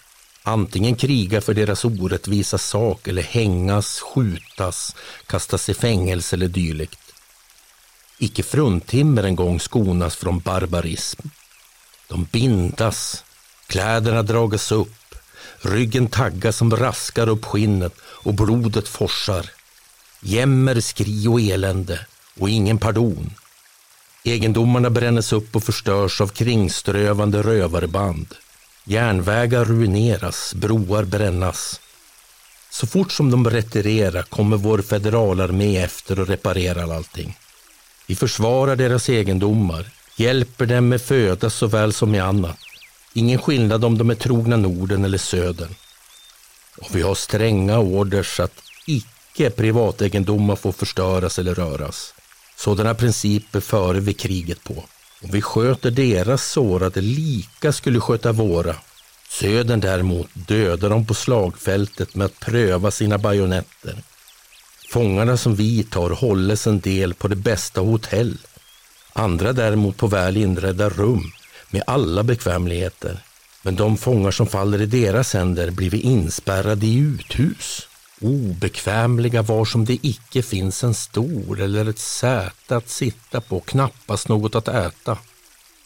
Antingen 0.43 0.97
kriga 0.97 1.41
för 1.41 1.55
deras 1.55 1.85
orättvisa 1.85 2.59
sak 2.59 3.09
eller 3.09 3.23
hängas, 3.23 4.01
skjutas, 4.01 4.97
kastas 5.27 5.69
i 5.69 5.75
fängelse 5.75 6.37
eller 6.37 6.49
dylikt. 6.49 7.01
Icke 8.19 8.43
fruntimmer 8.43 9.23
en 9.23 9.37
gång 9.37 9.61
skonas 9.61 10.17
från 10.17 10.39
barbarism. 10.39 11.21
De 12.09 12.25
bindas, 12.33 13.25
kläderna 13.67 14.23
dragas 14.23 14.73
upp, 14.73 15.15
ryggen 15.61 16.07
taggas 16.07 16.57
som 16.57 16.77
raskar 16.77 17.29
upp 17.29 17.45
skinnet 17.45 17.95
och 18.01 18.35
blodet 18.35 18.89
forsar. 18.89 19.51
Jämmer, 20.21 20.81
skri 20.81 21.27
och 21.29 21.41
elände 21.41 22.07
och 22.39 22.51
ingen 22.51 22.79
pardon. 22.79 23.31
Egendomarna 24.25 24.91
brännes 24.91 25.33
upp 25.33 25.57
och 25.57 25.65
förstörs 25.65 26.21
av 26.21 26.29
kringströvande 26.29 27.43
rövarband. 27.43 28.35
Järnvägar 28.85 29.65
ruineras, 29.65 30.55
broar 30.55 31.05
brännas. 31.05 31.81
Så 32.71 32.87
fort 32.87 33.13
som 33.13 33.31
de 33.31 33.51
retirerar 33.51 34.23
kommer 34.23 34.57
vår 34.57 34.83
federalarmé 34.83 35.79
efter 35.79 36.21
och 36.21 36.29
reparerar 36.29 36.95
allting. 36.95 37.37
Vi 38.07 38.17
försvarar 38.17 38.77
deras 38.77 39.09
egendomar, 39.09 39.91
hjälper 40.19 40.67
dem 40.67 40.89
med 40.89 41.03
föda 41.03 41.51
såväl 41.51 41.93
som 41.93 42.11
med 42.11 42.25
annat. 42.25 42.59
Ingen 43.13 43.39
skillnad 43.39 43.85
om 43.85 43.99
de 43.99 44.11
är 44.11 44.15
trogna 44.15 44.57
Norden 44.57 45.05
eller 45.05 45.19
Södern. 45.19 45.75
Och 46.79 46.97
vi 46.97 47.03
har 47.03 47.15
stränga 47.15 47.79
orders 47.79 48.41
att 48.41 48.63
icke 48.87 49.51
privategendomar 49.51 50.57
får 50.57 50.73
förstöras 50.73 51.39
eller 51.39 51.55
röras. 51.55 52.15
Sådana 52.57 52.95
principer 52.95 53.61
före 53.61 54.01
vi 54.01 54.15
kriget 54.15 54.65
på. 54.65 54.85
Om 55.23 55.31
vi 55.31 55.43
sköter 55.43 55.91
deras 55.91 56.51
sårade 56.51 57.01
lika 57.01 57.73
skulle 57.73 58.01
sköta 58.01 58.33
våra. 58.33 58.77
Södern 59.31 59.81
däremot 59.81 60.29
dödar 60.35 60.91
dem 60.91 61.07
på 61.07 61.15
slagfältet 61.15 62.15
med 62.15 62.25
att 62.25 62.41
pröva 62.41 62.91
sina 62.91 63.19
bajonetter. 63.19 64.03
Fångarna 64.91 65.37
som 65.37 65.55
vi 65.55 65.85
tar 65.85 66.11
hålles 66.11 66.67
en 66.67 66.81
del 66.81 67.15
på 67.15 67.29
det 67.29 67.37
bästa 67.37 67.81
hotell. 67.81 68.37
Andra 69.19 69.53
däremot 69.53 69.97
på 69.97 70.07
väl 70.07 70.37
inredda 70.37 70.89
rum 70.89 71.33
med 71.71 71.83
alla 71.87 72.23
bekvämligheter. 72.23 73.23
Men 73.63 73.77
de 73.77 73.97
fångar 73.97 74.31
som 74.31 74.47
faller 74.47 74.81
i 74.83 74.87
deras 74.87 75.35
händer 75.35 75.71
blir 75.71 75.91
vi 75.91 76.01
inspärrade 76.01 76.87
i 76.87 76.97
uthus. 76.97 77.89
Obekvämliga 78.21 79.43
var 79.43 79.65
som 79.65 79.85
det 79.85 79.99
icke 80.03 80.43
finns 80.43 80.85
en 80.85 80.95
stol 80.95 81.61
eller 81.61 81.89
ett 81.89 81.99
säte 81.99 82.77
att 82.77 82.89
sitta 82.89 83.41
på, 83.41 83.61
knappast 83.61 84.29
något 84.29 84.55
att 84.55 84.69
äta. 84.69 85.19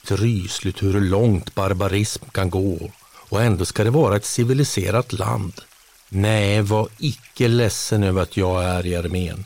Rysligt 0.08 0.82
hur 0.82 1.00
långt 1.00 1.54
barbarism 1.54 2.24
kan 2.32 2.50
gå 2.50 2.90
och 3.28 3.42
ändå 3.42 3.64
ska 3.64 3.84
det 3.84 3.90
vara 3.90 4.16
ett 4.16 4.24
civiliserat 4.24 5.12
land. 5.12 5.60
Nej, 6.08 6.62
var 6.62 6.88
icke 6.98 7.48
ledsen 7.48 8.02
över 8.02 8.22
att 8.22 8.36
jag 8.36 8.64
är 8.64 8.86
i 8.86 8.96
armén. 8.96 9.44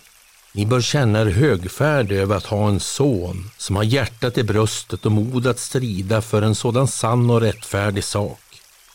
Ni 0.57 0.67
bör 0.67 0.81
känna 0.81 1.21
er 1.21 1.27
högfärd 1.27 2.13
över 2.13 2.37
att 2.37 2.47
ha 2.47 2.69
en 2.69 2.81
son 2.81 3.51
som 3.59 3.77
har 3.77 3.83
hjärtat 3.83 4.39
i 4.39 4.43
bröstet 4.43 5.07
och 5.07 5.13
mod 5.13 5.47
att 5.47 5.59
strida 5.59 6.23
för 6.23 6.43
en 6.43 6.55
sådan 6.55 6.89
sann 6.89 7.31
och 7.31 7.41
rättfärdig 7.41 8.05
sak. 8.05 8.41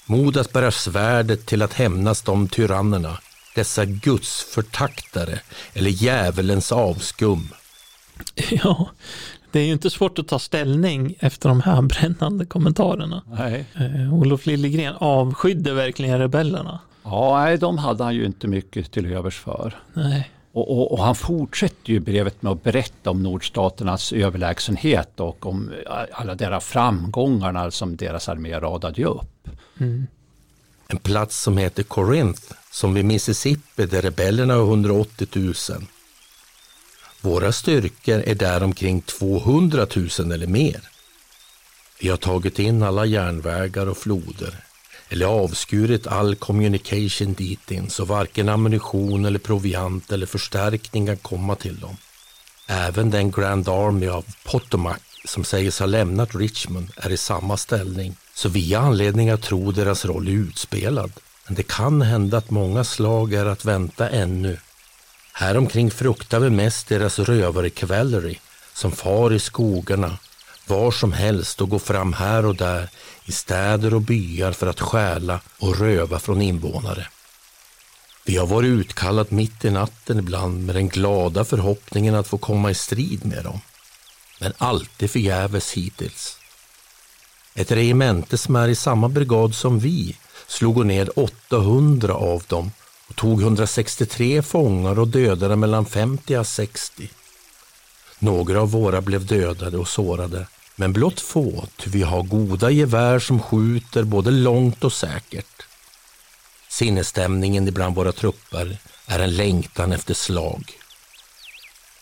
Mod 0.05 0.37
att 0.37 0.53
bära 0.53 0.71
svärdet 0.71 1.45
till 1.45 1.61
att 1.61 1.73
hämnas 1.73 2.21
de 2.21 2.47
tyrannerna, 2.47 3.17
dessa 3.55 3.85
gudsförtaktare 3.85 5.39
eller 5.73 5.89
djävulens 5.89 6.71
avskum. 6.71 7.47
Ja, 8.49 8.89
det 9.51 9.59
är 9.59 9.65
ju 9.65 9.73
inte 9.73 9.89
svårt 9.89 10.19
att 10.19 10.27
ta 10.27 10.39
ställning 10.39 11.15
efter 11.19 11.49
de 11.49 11.61
här 11.61 11.81
brännande 11.81 12.45
kommentarerna. 12.45 13.23
Nej. 13.27 13.65
Eh, 13.75 14.13
Olof 14.13 14.45
Liljegren 14.45 14.95
avskydde 14.97 15.73
verkligen 15.73 16.19
rebellerna. 16.19 16.79
Ja, 17.03 17.43
nej, 17.43 17.57
de 17.57 17.77
hade 17.77 18.03
han 18.03 18.15
ju 18.15 18.25
inte 18.25 18.47
mycket 18.47 18.91
till 18.91 19.05
övers 19.05 19.39
för. 19.39 19.79
Nej. 19.93 20.31
Och, 20.53 20.71
och, 20.71 20.91
och, 20.91 21.03
han 21.03 21.15
fortsätter 21.15 21.93
ju 21.93 21.99
brevet 21.99 22.41
med 22.41 22.51
att 22.51 22.63
berätta 22.63 23.09
om 23.09 23.23
nordstaternas 23.23 24.13
överlägsenhet 24.13 25.19
och 25.19 25.45
om 25.45 25.71
eh, 25.85 26.03
alla 26.11 26.35
deras 26.35 26.65
framgångar 26.65 27.69
som 27.69 27.95
deras 27.95 28.29
armé 28.29 28.59
radade 28.59 29.05
upp. 29.05 29.47
Mm. 29.79 30.07
En 30.87 30.97
plats 30.97 31.41
som 31.41 31.57
heter 31.57 31.83
Corinth, 31.83 32.41
som 32.71 32.93
vid 32.93 33.05
Mississippi 33.05 33.85
där 33.85 34.01
rebellerna 34.01 34.53
har 34.53 34.61
180 34.61 35.27
000. 35.33 35.53
Våra 37.21 37.51
styrkor 37.51 38.19
är 38.19 38.35
där 38.35 38.63
omkring 38.63 39.01
200 39.01 39.87
000 40.19 40.31
eller 40.31 40.47
mer. 40.47 40.81
Vi 42.01 42.09
har 42.09 42.17
tagit 42.17 42.59
in 42.59 42.83
alla 42.83 43.05
järnvägar 43.05 43.87
och 43.87 43.97
floder, 43.97 44.63
eller 45.11 45.25
avskurit 45.25 46.07
all 46.07 46.35
communication 46.35 47.33
dit 47.33 47.71
in 47.71 47.89
så 47.89 48.05
varken 48.05 48.49
ammunition 48.49 49.25
eller 49.25 49.39
proviant 49.39 50.11
eller 50.11 50.25
förstärkning 50.25 51.05
kan 51.07 51.17
komma 51.17 51.55
till 51.55 51.79
dem. 51.79 51.97
Även 52.67 53.11
den 53.11 53.31
Grand 53.31 53.69
Army 53.69 54.07
av 54.07 54.25
Potomac 54.43 54.97
som 55.25 55.43
sägs 55.43 55.79
ha 55.79 55.85
lämnat 55.85 56.35
Richmond 56.35 56.91
är 56.95 57.09
i 57.09 57.17
samma 57.17 57.57
ställning, 57.57 58.15
så 58.33 58.49
vi 58.49 58.73
har 58.73 58.83
anledning 58.83 59.29
att 59.29 59.41
tro 59.41 59.71
deras 59.71 60.05
roll 60.05 60.27
är 60.27 60.31
utspelad. 60.31 61.11
Men 61.47 61.55
det 61.55 61.63
kan 61.63 62.01
hända 62.01 62.37
att 62.37 62.49
många 62.49 62.83
slag 62.83 63.33
är 63.33 63.45
att 63.45 63.65
vänta 63.65 64.09
ännu. 64.09 64.57
Häromkring 65.33 65.91
fruktar 65.91 66.39
vi 66.39 66.49
mest 66.49 66.87
deras 66.87 67.19
rövare 67.19 67.69
cavalry 67.69 68.35
som 68.73 68.91
far 68.91 69.33
i 69.33 69.39
skogarna 69.39 70.17
var 70.71 70.91
som 70.91 71.13
helst 71.13 71.61
och 71.61 71.69
går 71.69 71.79
fram 71.79 72.13
här 72.13 72.45
och 72.45 72.55
där 72.55 72.89
i 73.25 73.31
städer 73.31 73.93
och 73.93 74.01
byar 74.01 74.51
för 74.51 74.67
att 74.67 74.81
stjäla 74.81 75.39
och 75.59 75.79
röva 75.79 76.19
från 76.19 76.41
invånare. 76.41 77.07
Vi 78.25 78.37
har 78.37 78.47
varit 78.47 78.67
utkallat 78.67 79.31
mitt 79.31 79.65
i 79.65 79.69
natten 79.69 80.19
ibland 80.19 80.65
med 80.65 80.75
den 80.75 80.89
glada 80.89 81.45
förhoppningen 81.45 82.15
att 82.15 82.27
få 82.27 82.37
komma 82.37 82.71
i 82.71 82.75
strid 82.75 83.25
med 83.25 83.43
dem. 83.43 83.59
Men 84.39 84.53
alltid 84.57 85.11
förgäves 85.11 85.71
hittills. 85.71 86.37
Ett 87.55 87.71
regemente 87.71 88.37
som 88.37 88.55
är 88.55 88.67
i 88.67 88.75
samma 88.75 89.09
brigad 89.09 89.55
som 89.55 89.79
vi 89.79 90.17
slog 90.47 90.85
ner 90.85 91.19
800 91.19 92.13
av 92.13 92.43
dem 92.47 92.71
och 93.07 93.15
tog 93.15 93.41
163 93.41 94.41
fångar 94.41 94.99
och 94.99 95.07
dödade 95.07 95.55
mellan 95.55 95.85
50 95.85 96.37
och 96.37 96.47
60. 96.47 97.09
Några 98.19 98.61
av 98.61 98.71
våra 98.71 99.01
blev 99.01 99.25
dödade 99.25 99.77
och 99.77 99.87
sårade 99.87 100.47
men 100.75 100.93
blott 100.93 101.19
få, 101.19 101.65
ty 101.77 101.89
vi 101.89 102.01
har 102.01 102.23
goda 102.23 102.71
gevär 102.71 103.19
som 103.19 103.41
skjuter 103.41 104.03
både 104.03 104.31
långt 104.31 104.83
och 104.83 104.93
säkert. 104.93 105.63
Sinnesstämningen 106.69 107.67
ibland 107.67 107.95
våra 107.95 108.11
trupper 108.11 108.77
är 109.05 109.19
en 109.19 109.35
längtan 109.35 109.91
efter 109.91 110.13
slag. 110.13 110.73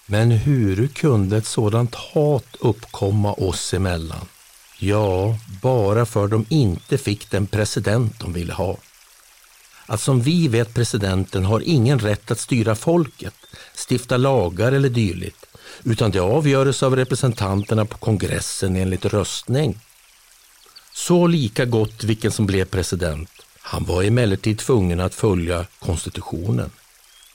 Men 0.05 0.31
hur 0.31 0.87
kunde 0.87 1.37
ett 1.37 1.45
sådant 1.45 1.95
hat 1.95 2.55
uppkomma 2.59 3.33
oss 3.33 3.73
emellan? 3.73 4.27
Ja, 4.79 5.37
bara 5.61 6.05
för 6.05 6.27
de 6.27 6.45
inte 6.49 6.97
fick 6.97 7.29
den 7.29 7.47
president 7.47 8.19
de 8.19 8.33
ville 8.33 8.53
ha. 8.53 8.77
Att 9.85 10.01
som 10.01 10.21
vi 10.21 10.47
vet 10.47 10.73
presidenten 10.73 11.45
har 11.45 11.59
ingen 11.59 11.99
rätt 11.99 12.31
att 12.31 12.39
styra 12.39 12.75
folket, 12.75 13.33
stifta 13.89 14.17
lagar 14.17 14.71
eller 14.71 14.89
dylikt 14.89 15.45
utan 15.83 16.11
det 16.11 16.19
avgörs 16.19 16.83
av 16.83 16.95
representanterna 16.95 17.85
på 17.85 17.97
kongressen 17.97 18.75
enligt 18.75 19.05
röstning. 19.05 19.79
Så 20.93 21.27
lika 21.27 21.65
gott 21.65 22.03
vilken 22.03 22.31
som 22.31 22.45
blev 22.45 22.65
president. 22.65 23.29
Han 23.61 23.85
var 23.85 24.03
emellertid 24.03 24.57
tvungen 24.57 24.99
att 24.99 25.15
följa 25.15 25.65
konstitutionen. 25.79 26.69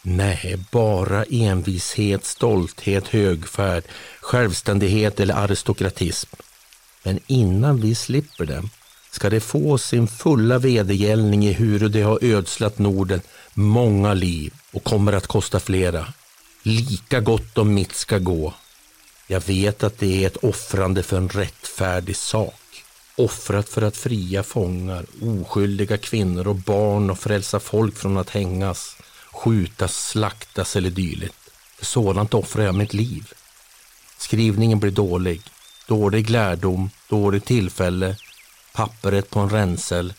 Nej, 0.03 0.59
bara 0.71 1.25
envishet, 1.25 2.25
stolthet, 2.25 3.09
högfärd, 3.09 3.85
självständighet 4.21 5.21
eller 5.21 5.35
aristokratism. 5.35 6.31
Men 7.03 7.21
innan 7.27 7.81
vi 7.81 7.95
slipper 7.95 8.47
dem 8.47 8.71
ska 9.11 9.31
det 9.31 9.41
få 9.41 9.79
sin 9.79 10.09
fulla 10.09 10.59
vedergällning 10.59 11.47
i 11.47 11.53
hur 11.53 11.89
det 11.89 12.03
har 12.03 12.19
ödslat 12.25 12.79
Norden 12.79 13.21
många 13.55 14.15
liv 14.15 14.55
och 14.73 14.85
kommer 14.85 15.13
att 15.13 15.27
kosta 15.27 15.61
flera. 15.61 16.07
Lika 16.67 17.21
gott 17.21 17.59
om 17.59 17.75
mitt 17.75 17.95
ska 17.95 18.19
gå. 18.19 18.55
Jag 19.27 19.41
vet 19.41 19.83
att 19.83 19.99
det 19.99 20.23
är 20.23 20.27
ett 20.27 20.37
offrande 20.37 21.03
för 21.03 21.17
en 21.17 21.29
rättfärdig 21.29 22.17
sak. 22.17 22.85
Offrat 23.17 23.69
för 23.69 23.83
att 23.83 23.97
fria 23.97 24.43
fångar, 24.43 25.07
oskyldiga 25.23 25.99
kvinnor 25.99 26.49
och 26.49 26.57
barn 26.57 27.11
och 27.11 27.19
frälsa 27.19 27.61
folk 27.61 27.97
från 27.97 28.17
att 28.17 28.31
hängas, 28.31 28.97
skjutas, 29.33 30.09
slaktas 30.09 30.77
eller 30.77 30.91
dylikt. 30.91 31.51
För 31.77 31.85
sådant 31.85 32.35
offrar 32.35 32.65
jag 32.65 32.75
mitt 32.75 32.95
liv. 32.95 33.33
Skrivningen 34.19 34.81
blir 34.81 34.93
dålig. 34.93 35.43
Dålig 35.89 36.31
lärdom, 36.31 36.91
dåligt 37.09 37.45
tillfälle, 37.45 38.17
pappret 38.75 39.31
på 39.31 39.41
en 39.41 39.51
ränsel 39.51 40.15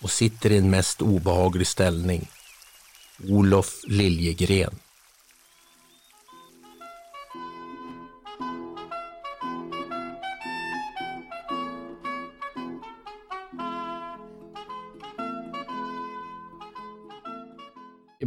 och 0.00 0.10
sitter 0.10 0.52
i 0.52 0.56
en 0.56 0.70
mest 0.70 1.02
obehaglig 1.02 1.66
ställning. 1.66 2.28
Olof 3.28 3.74
Liljegren. 3.84 4.78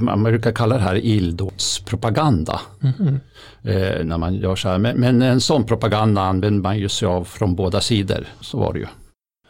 Man 0.02 0.24
brukar 0.24 0.52
kalla 0.52 0.76
det 0.76 0.82
här 0.82 0.96
illdådspropaganda. 0.96 2.62
Mm. 2.84 3.20
Eh, 3.64 4.06
när 4.06 4.18
man 4.18 4.36
gör 4.36 4.56
så 4.56 4.70
här. 4.70 4.78
Men, 4.78 5.00
men, 5.00 5.22
en 5.22 5.42
sån 5.42 5.64
propaganda 5.64 6.22
använder 6.22 6.62
man 6.62 6.80
ju 6.80 6.90
sig 6.90 7.08
av 7.08 7.24
från 7.24 7.56
båda 7.56 7.82
sidor. 7.82 8.28
Så 8.42 8.58
var 8.58 8.74
det 8.74 8.80
ju. 8.80 8.88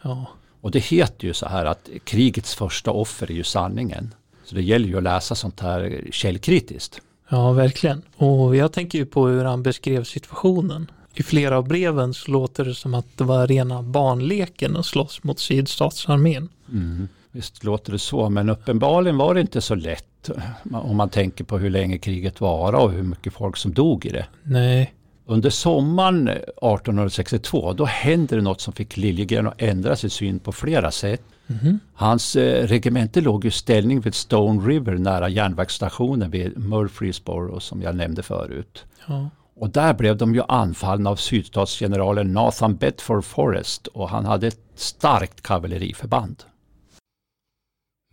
Ja. 0.02 0.26
Och 0.60 0.70
det 0.70 0.78
heter 0.78 1.26
ju 1.26 1.34
så 1.34 1.48
här 1.48 1.64
att 1.64 1.88
krigets 2.04 2.54
första 2.54 2.90
offer 2.90 3.30
är 3.30 3.34
ju 3.34 3.44
sanningen. 3.44 4.14
Så 4.44 4.54
det 4.54 4.62
gäller 4.62 4.88
ju 4.88 4.96
att 4.96 5.02
läsa 5.02 5.34
sånt 5.34 5.60
här 5.60 6.04
källkritiskt. 6.10 7.00
Ja, 7.28 7.52
verkligen. 7.52 8.02
Och 8.16 8.56
jag 8.56 8.72
tänker 8.72 8.98
ju 8.98 9.06
på 9.06 9.26
hur 9.26 9.44
han 9.44 9.62
beskrev 9.62 10.04
situationen. 10.04 10.90
I 11.14 11.22
flera 11.22 11.58
av 11.58 11.68
breven 11.68 12.14
så 12.14 12.30
låter 12.30 12.64
det 12.64 12.74
som 12.74 12.94
att 12.94 13.06
det 13.16 13.24
var 13.24 13.46
rena 13.46 13.82
barnleken 13.82 14.76
att 14.76 14.86
slåss 14.86 15.24
mot 15.24 15.38
sydstatsarmén. 15.38 16.48
Mm. 16.72 17.08
Visst 17.32 17.64
låter 17.64 17.92
det 17.92 17.98
så, 17.98 18.30
men 18.30 18.48
uppenbarligen 18.48 19.16
var 19.16 19.34
det 19.34 19.40
inte 19.40 19.60
så 19.60 19.74
lätt 19.74 20.30
om 20.72 20.96
man 20.96 21.08
tänker 21.08 21.44
på 21.44 21.58
hur 21.58 21.70
länge 21.70 21.98
kriget 21.98 22.40
var 22.40 22.72
och 22.72 22.92
hur 22.92 23.02
mycket 23.02 23.32
folk 23.32 23.56
som 23.56 23.72
dog 23.72 24.06
i 24.06 24.10
det. 24.10 24.26
Nej. 24.42 24.94
Under 25.26 25.50
sommaren 25.50 26.28
1862 26.28 27.72
då 27.72 27.84
hände 27.84 28.36
det 28.36 28.42
något 28.42 28.60
som 28.60 28.72
fick 28.72 28.96
Liljegren 28.96 29.46
att 29.46 29.62
ändra 29.62 29.96
sin 29.96 30.10
syn 30.10 30.38
på 30.38 30.52
flera 30.52 30.90
sätt. 30.90 31.22
Mm. 31.46 31.78
Hans 31.94 32.36
eh, 32.36 32.66
regemente 32.66 33.20
låg 33.20 33.44
i 33.44 33.50
ställning 33.50 34.00
vid 34.00 34.14
Stone 34.14 34.68
River 34.68 34.98
nära 34.98 35.28
järnvägsstationen 35.28 36.30
vid 36.30 36.58
Murfreesboro 36.58 37.60
som 37.60 37.82
jag 37.82 37.96
nämnde 37.96 38.22
förut. 38.22 38.84
Ja. 39.06 39.30
Och 39.56 39.70
där 39.70 39.94
blev 39.94 40.16
de 40.16 40.34
ju 40.34 40.42
anfallna 40.48 41.10
av 41.10 41.16
sydstatsgeneralen 41.16 42.32
Nathan 42.32 42.76
Bedford 42.76 43.24
Forrest 43.24 43.86
och 43.86 44.08
han 44.08 44.24
hade 44.24 44.46
ett 44.46 44.60
starkt 44.74 45.40
kavalleriförband. 45.42 46.44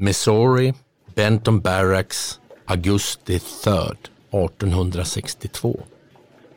Missouri, 0.02 0.74
Benton 1.16 1.60
Barracks, 1.60 2.40
augusti 2.66 3.40
3, 3.40 3.74
1862. 4.32 5.80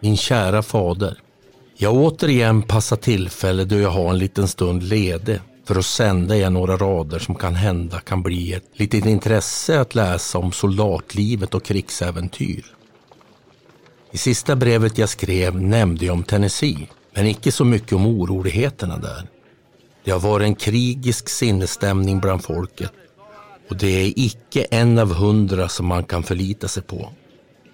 Min 0.01 0.17
kära 0.17 0.63
fader. 0.63 1.19
Jag 1.77 1.95
återigen 1.95 2.63
passar 2.63 2.97
tillfälle 2.97 3.65
då 3.65 3.79
jag 3.79 3.91
har 3.91 4.11
en 4.11 4.19
liten 4.19 4.49
stund 4.49 4.83
ledig 4.83 5.41
för 5.65 5.79
att 5.79 5.87
sända 5.87 6.37
er 6.37 6.51
några 6.51 6.77
rader 6.77 7.19
som 7.19 7.35
kan 7.35 7.55
hända 7.55 8.01
kan 8.01 8.23
bli 8.23 8.53
ett 8.53 8.65
litet 8.73 9.07
intresse 9.07 9.81
att 9.81 9.95
läsa 9.95 10.39
om 10.39 10.53
soldatlivet 10.53 11.55
och 11.55 11.65
krigsäventyr. 11.65 12.65
I 14.11 14.19
sista 14.19 14.57
brevet 14.57 14.99
jag 14.99 15.09
skrev 15.09 15.61
nämnde 15.61 16.05
jag 16.05 16.13
om 16.13 16.25
Tennessee, 16.25 16.89
men 17.15 17.27
icke 17.27 17.53
så 17.53 17.65
mycket 17.65 17.93
om 17.93 18.07
oroligheterna 18.07 18.97
där. 18.97 19.29
Det 20.05 20.11
har 20.11 20.21
varit 20.21 20.45
en 20.45 20.55
krigisk 20.55 21.29
sinnesstämning 21.29 22.21
bland 22.21 22.45
folket 22.45 22.93
och 23.73 23.79
det 23.79 24.07
är 24.07 24.13
icke 24.17 24.67
en 24.71 24.99
av 24.99 25.15
hundra 25.15 25.69
som 25.69 25.87
man 25.87 26.05
kan 26.05 26.23
förlita 26.23 26.69
sig 26.69 26.83
på. 26.83 27.09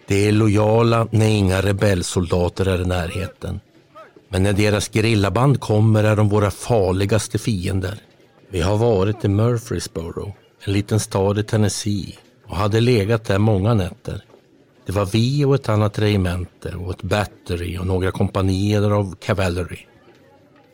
De 0.07 0.29
är 0.29 0.33
lojala 0.33 1.09
när 1.11 1.27
inga 1.27 1.63
rebellsoldater 1.63 2.69
är 2.69 2.83
i 2.83 2.85
närheten. 2.85 3.61
Men 4.29 4.43
när 4.43 4.53
deras 4.53 4.89
grillaband 4.89 5.61
kommer 5.61 6.05
är 6.05 6.17
de 6.17 6.29
våra 6.29 6.51
farligaste 6.51 7.39
fiender. 7.39 7.99
Vi 8.51 8.61
har 8.61 8.77
varit 8.77 9.25
i 9.25 9.29
Murfreesboro, 9.29 10.35
en 10.65 10.73
liten 10.73 11.01
stad 11.01 11.39
i 11.39 11.43
Tennessee 11.43 12.17
och 12.47 12.57
hade 12.57 12.81
legat 12.81 13.25
där 13.25 13.39
många 13.39 13.75
nätter. 13.75 14.25
Det 14.87 14.93
var 14.93 15.07
vi 15.07 15.45
och 15.45 15.55
ett 15.55 15.69
annat 15.69 15.99
regemente 15.99 16.75
och 16.75 16.91
ett 16.91 17.03
battery 17.03 17.79
och 17.79 17.87
några 17.87 18.11
kompanier 18.11 18.91
av 18.91 19.15
cavalry. 19.15 19.79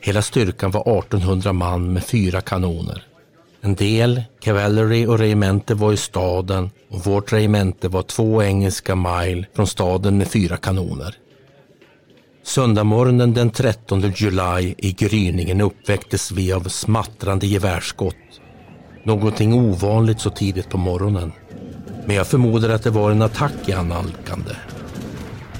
Hela 0.01 0.23
styrkan 0.23 0.71
var 0.71 0.99
1800 0.99 1.53
man 1.53 1.93
med 1.93 2.05
fyra 2.05 2.41
kanoner. 2.41 3.14
En 3.65 3.75
del 3.75 4.23
cavalry 4.41 5.07
och 5.07 5.19
regemente 5.19 5.75
var 5.75 5.93
i 5.93 5.97
staden 5.97 6.71
och 6.91 7.05
vårt 7.05 7.33
regemente 7.33 7.89
var 7.89 8.03
två 8.03 8.43
engelska 8.43 8.97
mile 8.97 9.47
från 9.55 9.67
staden 9.67 10.19
med 10.19 10.29
fyra 10.29 10.57
kanoner. 10.57 11.15
Söndagmorgonen 12.43 13.35
den 13.35 13.51
13 13.51 14.13
juli 14.17 14.75
i 14.79 14.93
gryningen 14.93 15.61
uppväcktes 15.61 16.33
vi 16.33 16.53
av 16.53 16.61
smattrande 16.61 17.47
gevärsskott. 17.47 18.41
Någonting 19.05 19.55
ovanligt 19.55 20.21
så 20.21 20.31
tidigt 20.31 20.69
på 20.69 20.79
morgonen. 20.79 21.33
Men 22.07 22.17
jag 22.17 22.27
förmodar 22.27 22.69
att 22.69 22.83
det 22.83 22.91
var 22.91 23.11
en 23.11 23.23
attack 23.23 23.69
i 23.69 23.73
analkande. 23.73 24.57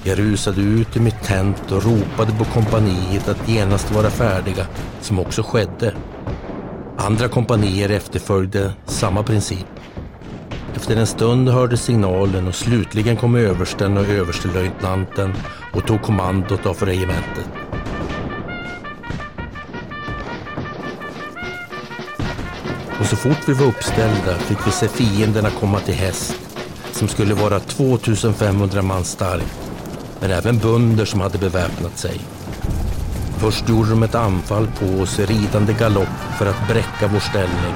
Jag 0.03 0.19
rusade 0.19 0.61
ut 0.61 0.95
i 0.95 0.99
mitt 0.99 1.23
tent 1.23 1.71
och 1.71 1.83
ropade 1.83 2.31
på 2.37 2.45
kompaniet 2.45 3.27
att 3.27 3.49
genast 3.49 3.91
vara 3.91 4.09
färdiga, 4.09 4.67
som 5.01 5.19
också 5.19 5.43
skedde. 5.43 5.93
Andra 6.97 7.27
kompanier 7.27 7.89
efterföljde 7.89 8.73
samma 8.85 9.23
princip. 9.23 9.67
Efter 10.75 10.95
en 10.95 11.07
stund 11.07 11.49
hördes 11.49 11.81
signalen 11.81 12.47
och 12.47 12.55
slutligen 12.55 13.17
kom 13.17 13.35
översten 13.35 13.97
och 13.97 14.05
överstelöjtnanten 14.05 15.33
och 15.73 15.87
tog 15.87 16.01
kommandot 16.01 16.65
av 16.65 16.77
regementet. 16.79 17.49
Och 22.99 23.05
så 23.05 23.15
fort 23.15 23.47
vi 23.47 23.53
var 23.53 23.65
uppställda 23.67 24.35
fick 24.37 24.67
vi 24.67 24.71
se 24.71 24.87
fienderna 24.87 25.49
komma 25.49 25.79
till 25.79 25.93
häst 25.93 26.35
som 26.91 27.07
skulle 27.07 27.33
vara 27.33 27.59
2500 27.59 28.81
man 28.81 29.03
stark, 29.03 29.53
men 30.19 30.31
även 30.31 30.57
bönder 30.57 31.05
som 31.05 31.19
hade 31.21 31.37
beväpnat 31.37 31.97
sig. 31.97 32.34
Först 33.45 33.69
gjorde 33.69 33.89
de 33.89 34.03
ett 34.03 34.15
anfall 34.15 34.67
på 34.67 35.01
oss 35.01 35.19
i 35.19 35.25
ridande 35.25 35.73
galopp 35.73 36.17
för 36.37 36.45
att 36.45 36.67
bräcka 36.67 37.07
vår 37.13 37.19
ställning. 37.19 37.75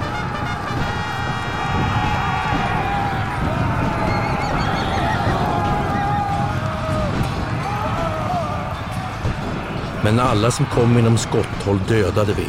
Men 10.03 10.19
alla 10.19 10.51
som 10.51 10.65
kom 10.65 10.97
inom 10.97 11.17
skotthåll 11.17 11.79
dödade 11.87 12.33
vi. 12.33 12.47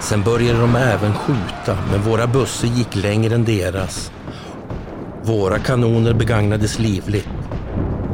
Sen 0.00 0.22
började 0.22 0.60
de 0.60 0.76
även 0.76 1.14
skjuta, 1.14 1.78
men 1.90 2.02
våra 2.02 2.26
bussar 2.26 2.68
gick 2.68 2.94
längre 2.94 3.34
än 3.34 3.44
deras. 3.44 4.12
Våra 5.22 5.58
kanoner 5.58 6.14
begagnades 6.14 6.78
livligt. 6.78 7.28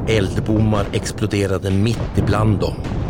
Eldbommar 0.09 0.87
exploderade 0.93 1.71
mitt 1.71 2.19
ibland 2.19 2.59
dem. 2.59 3.04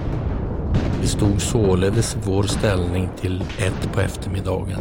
Vi 1.05 1.09
stod 1.09 1.43
således 1.43 2.15
i 2.15 2.19
vår 2.25 2.43
ställning 2.43 3.09
till 3.21 3.45
ett 3.59 3.93
på 3.93 4.01
eftermiddagen. 4.01 4.81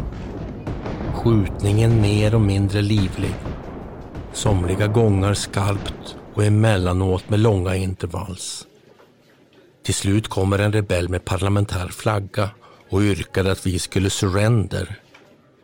Skjutningen 1.13 2.01
mer 2.01 2.35
och 2.35 2.41
mindre 2.41 2.81
livlig. 2.81 3.35
Somliga 4.33 4.87
gånger 4.87 5.33
skarpt 5.33 6.15
och 6.33 6.43
emellanåt 6.43 7.29
med 7.29 7.39
långa 7.39 7.75
intervalls. 7.75 8.67
Till 9.85 9.93
slut 9.93 10.27
kommer 10.27 10.59
en 10.59 10.73
rebell 10.73 11.09
med 11.09 11.25
parlamentär 11.25 11.87
flagga 11.87 12.49
och 12.89 13.01
yrkade 13.01 13.51
att 13.51 13.65
vi 13.65 13.79
skulle 13.79 14.09
surrender. 14.09 14.99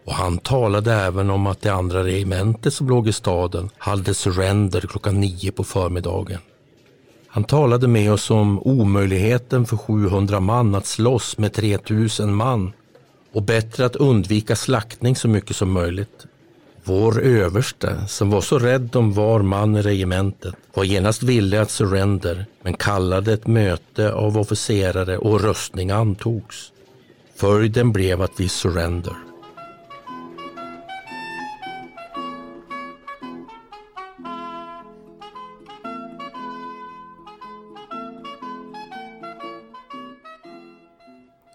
Och 0.05 0.13
han 0.13 0.37
talade 0.37 0.93
även 0.93 1.29
om 1.29 1.47
att 1.47 1.61
det 1.61 1.73
andra 1.73 2.03
regementet 2.03 2.73
som 2.73 2.89
låg 2.89 3.07
i 3.07 3.13
staden 3.13 3.69
hade 3.77 4.13
surrender 4.13 4.81
klockan 4.81 5.19
nio 5.19 5.51
på 5.51 5.63
förmiddagen. 5.63 6.39
Han 7.31 7.43
talade 7.43 7.87
med 7.87 8.11
oss 8.11 8.31
om 8.31 8.59
omöjligheten 8.59 9.65
för 9.65 9.77
700 9.77 10.39
man 10.39 10.75
att 10.75 10.85
slåss 10.85 11.37
med 11.37 11.53
3000 11.53 12.35
man 12.35 12.71
och 13.33 13.43
bättre 13.43 13.85
att 13.85 13.95
undvika 13.95 14.55
slaktning 14.55 15.15
så 15.15 15.27
mycket 15.27 15.55
som 15.55 15.71
möjligt. 15.71 16.25
Vår 16.83 17.21
överste, 17.21 18.07
som 18.07 18.29
var 18.29 18.41
så 18.41 18.59
rädd 18.59 18.95
om 18.95 19.13
var 19.13 19.41
man 19.41 19.75
i 19.75 19.81
regementet, 19.81 20.55
var 20.73 20.83
genast 20.83 21.23
villig 21.23 21.57
att 21.57 21.71
surrender 21.71 22.45
men 22.61 22.73
kallade 22.73 23.33
ett 23.33 23.47
möte 23.47 24.13
av 24.13 24.37
officerare 24.37 25.17
och 25.17 25.41
röstning 25.41 25.91
antogs. 25.91 26.71
Följden 27.35 27.91
blev 27.91 28.21
att 28.21 28.39
vi 28.39 28.49
surrender. 28.49 29.28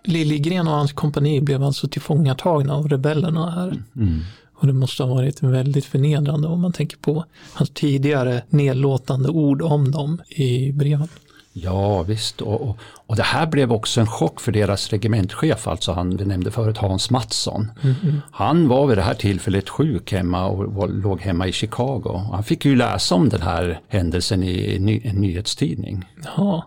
Liljegren 0.04 0.68
och 0.68 0.74
hans 0.74 0.92
kompani 0.92 1.40
blev 1.40 1.62
alltså 1.62 1.88
tillfångatagna 1.88 2.74
av 2.74 2.88
rebellerna 2.88 3.50
här. 3.50 3.82
Mm. 3.96 4.20
Och 4.54 4.66
det 4.66 4.72
måste 4.72 5.02
ha 5.02 5.14
varit 5.14 5.42
väldigt 5.42 5.84
förnedrande 5.84 6.48
om 6.48 6.60
man 6.60 6.72
tänker 6.72 6.96
på 6.96 7.24
hans 7.52 7.70
tidigare 7.70 8.42
nedlåtande 8.48 9.28
ord 9.28 9.62
om 9.62 9.90
dem 9.90 10.22
i 10.28 10.72
breven. 10.72 11.08
Ja 11.56 12.02
visst, 12.02 12.40
och, 12.40 12.60
och, 12.62 12.78
och, 13.06 13.16
det 13.16 13.22
här 13.22 13.46
blev 13.46 13.72
också 13.72 14.00
en 14.00 14.06
chock 14.06 14.40
för 14.40 14.52
deras 14.52 14.90
regementchef, 14.90 15.68
alltså 15.68 15.92
han 15.92 16.16
vi 16.16 16.24
nämnde 16.24 16.50
förut, 16.50 16.78
Hans 16.78 17.10
Mattsson. 17.10 17.70
Mm 17.82 17.94
-hmm. 17.94 18.20
Han 18.32 18.68
var 18.68 18.86
vid 18.86 18.98
det 18.98 19.02
här 19.02 19.14
tillfället 19.14 19.68
sjuk 19.68 20.12
hemma 20.12 20.46
och, 20.46 20.82
och 20.82 20.90
låg 20.90 21.20
hemma 21.20 21.46
i 21.46 21.52
Chicago. 21.52 22.28
Han 22.32 22.44
fick 22.44 22.64
ju 22.64 22.76
läsa 22.76 23.14
om 23.14 23.28
den 23.28 23.42
här 23.42 23.80
händelsen 23.88 24.42
i 24.42 24.78
ny, 24.78 25.00
en 25.04 25.16
nyhetstidning. 25.16 26.04
Ja. 26.36 26.66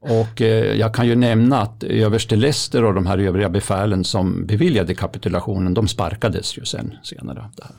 Och 0.00 0.42
eh, 0.42 0.76
jag 0.76 0.94
kan 0.94 1.06
ju 1.06 1.14
nämna 1.14 1.60
att 1.60 1.82
överste 1.82 2.36
Lester 2.36 2.84
och 2.84 2.94
de 2.94 3.06
här 3.06 3.18
övriga 3.18 3.48
befälen 3.48 4.04
som 4.04 4.46
beviljade 4.46 4.94
kapitulationen, 4.94 5.74
de 5.74 5.88
sparkades 5.88 6.58
ju 6.58 6.64
sen 6.64 6.94
senare. 7.02 7.50
Det 7.56 7.64
här. 7.64 7.74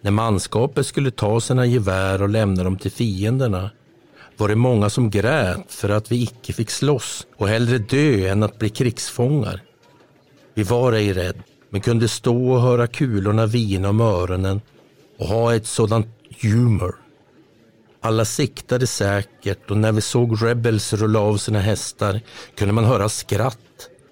När 0.00 0.10
manskapet 0.10 0.86
skulle 0.86 1.10
ta 1.10 1.40
sina 1.40 1.66
gevär 1.66 2.22
och 2.22 2.28
lämna 2.28 2.64
dem 2.64 2.78
till 2.78 2.90
fienderna 2.90 3.70
var 4.36 4.48
det 4.48 4.56
många 4.56 4.90
som 4.90 5.10
grät 5.10 5.72
för 5.72 5.88
att 5.88 6.12
vi 6.12 6.22
icke 6.22 6.52
fick 6.52 6.70
slåss 6.70 7.26
och 7.36 7.48
hellre 7.48 7.78
dö 7.78 8.28
än 8.28 8.42
att 8.42 8.58
bli 8.58 8.68
krigsfångar. 8.68 9.62
Vi 10.54 10.62
var 10.62 10.92
ej 10.92 11.12
rädd, 11.12 11.42
men 11.70 11.80
kunde 11.80 12.08
stå 12.08 12.52
och 12.52 12.60
höra 12.60 12.86
kulorna 12.86 13.46
vina 13.46 13.88
om 13.88 14.00
öronen 14.00 14.60
och 15.18 15.26
ha 15.26 15.54
ett 15.54 15.66
sådant 15.66 16.06
humor. 16.42 16.94
Alla 18.02 18.24
siktade 18.24 18.86
säkert 18.86 19.70
och 19.70 19.76
när 19.76 19.92
vi 19.92 20.00
såg 20.00 20.42
Rebels 20.42 20.92
rulla 20.92 21.18
av 21.18 21.36
sina 21.36 21.58
hästar 21.58 22.20
kunde 22.54 22.74
man 22.74 22.84
höra 22.84 23.08
skratt. 23.08 23.58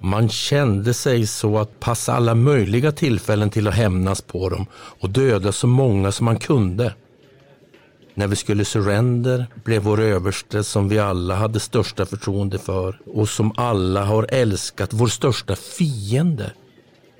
Man 0.01 0.28
kände 0.28 0.95
sig 0.95 1.26
så 1.26 1.59
att 1.59 1.80
passa 1.80 2.12
alla 2.12 2.34
möjliga 2.34 2.93
tillfällen 2.93 3.51
till 3.51 3.68
att 3.68 3.74
hämnas 3.74 4.22
på 4.22 4.49
dem 4.49 4.66
och 4.72 5.11
döda 5.11 5.53
så 5.53 5.66
många 5.66 6.12
som 6.12 6.24
man 6.24 6.39
kunde. 6.39 6.95
När 8.14 8.26
vi 8.26 8.36
skulle 8.36 8.64
surrender 8.64 9.47
blev 9.64 9.82
vår 9.82 10.01
överste 10.01 10.64
som 10.64 10.89
vi 10.89 10.99
alla 10.99 11.34
hade 11.34 11.61
största 11.61 12.07
förtroende 12.07 12.59
för 12.59 13.01
och 13.07 13.28
som 13.28 13.53
alla 13.57 14.05
har 14.05 14.26
älskat 14.28 14.93
vår 14.93 15.09
största 15.09 15.57
fiende. 15.57 16.53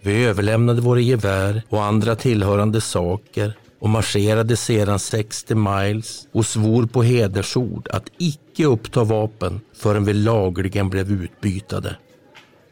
Vi 0.03 0.25
överlämnade 0.25 0.81
våra 0.81 1.01
gevär 1.01 1.63
och 1.69 1.85
andra 1.85 2.17
tillhörande 2.17 2.81
saker 2.81 3.55
och 3.81 3.89
marscherade 3.89 4.57
sedan 4.57 4.99
60 4.99 5.55
miles 5.55 6.29
och 6.33 6.47
svor 6.47 6.87
på 6.87 7.03
hedersord 7.03 7.89
att 7.93 8.11
icke 8.19 8.65
uppta 8.65 9.05
vapen 9.05 9.61
förrän 9.77 10.05
vi 10.05 10.13
lagligen 10.13 10.91
blev 10.91 11.23
utbytade. 11.23 11.97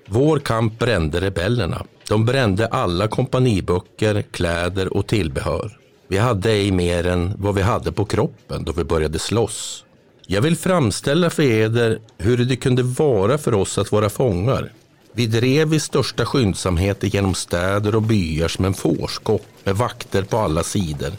Vår 0.08 0.38
kamp 0.38 0.78
brände 0.78 1.20
rebellerna. 1.20 1.86
De 2.08 2.24
brände 2.24 2.66
alla 2.66 3.08
kompaniböcker, 3.08 4.22
kläder 4.22 4.96
och 4.96 5.06
tillbehör. 5.06 5.78
Vi 6.08 6.18
hade 6.18 6.50
ej 6.50 6.70
mer 6.72 7.06
än 7.06 7.32
vad 7.38 7.54
vi 7.54 7.62
hade 7.62 7.92
på 7.92 8.04
kroppen 8.04 8.64
då 8.64 8.72
vi 8.72 8.84
började 8.84 9.18
slåss. 9.18 9.84
Jag 10.26 10.42
vill 10.42 10.56
framställa 10.56 11.30
för 11.30 11.42
eder 11.42 11.98
hur 12.18 12.36
det 12.36 12.56
kunde 12.56 12.82
vara 12.82 13.38
för 13.38 13.54
oss 13.54 13.78
att 13.78 13.92
vara 13.92 14.08
fångar. 14.08 14.72
Vi 15.16 15.26
drev 15.26 15.74
i 15.74 15.80
största 15.80 16.26
skyndsamhet 16.26 17.14
genom 17.14 17.34
städer 17.34 17.94
och 17.94 18.02
byar 18.02 18.48
som 18.48 18.64
en 18.64 18.74
fårskock 18.74 19.42
med 19.64 19.76
vakter 19.76 20.22
på 20.22 20.38
alla 20.38 20.62
sidor. 20.62 21.12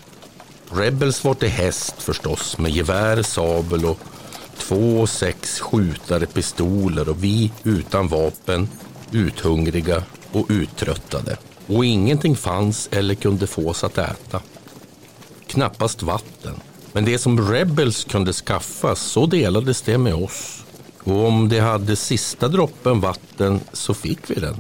Rebels 0.72 1.24
var 1.24 1.34
till 1.34 1.50
häst 1.50 1.96
förstås 1.98 2.58
med 2.58 2.72
gevär, 2.72 3.22
sabel 3.22 3.86
och 3.86 4.00
två 4.58 5.08
sex 5.08 5.60
skjutare 5.60 6.26
pistoler 6.26 7.10
och 7.10 7.24
vi 7.24 7.52
utan 7.64 8.08
vapen, 8.08 8.70
uthungriga 9.12 10.04
och 10.32 10.46
uttröttade. 10.50 11.38
Och 11.68 11.86
ingenting 11.86 12.36
fanns 12.36 12.90
eller 12.92 13.16
kunde 13.16 13.48
fås 13.48 13.84
att 13.84 13.98
äta 13.98 14.42
knappast 15.48 16.04
vatten. 16.04 16.54
Men 16.92 17.06
det 17.06 17.20
som 17.20 17.52
Rebels 17.52 18.04
kunde 18.04 18.34
skaffa 18.34 18.96
så 18.96 19.26
delades 19.26 19.82
det 19.82 19.98
med 19.98 20.14
oss. 20.14 20.57
Och 21.08 21.26
om 21.26 21.50
det 21.50 21.60
hade 21.60 21.96
sista 21.96 22.48
droppen 22.48 23.00
vatten 23.00 23.60
så 23.74 23.94
fick 23.94 24.30
vi 24.30 24.36
den. 24.36 24.56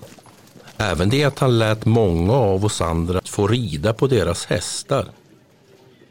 Även 0.77 1.09
det 1.09 1.23
att 1.23 1.39
han 1.39 1.59
lät 1.59 1.85
många 1.85 2.33
av 2.33 2.65
oss 2.65 2.81
andra 2.81 3.21
få 3.25 3.47
rida 3.47 3.93
på 3.93 4.07
deras 4.07 4.45
hästar. 4.45 5.07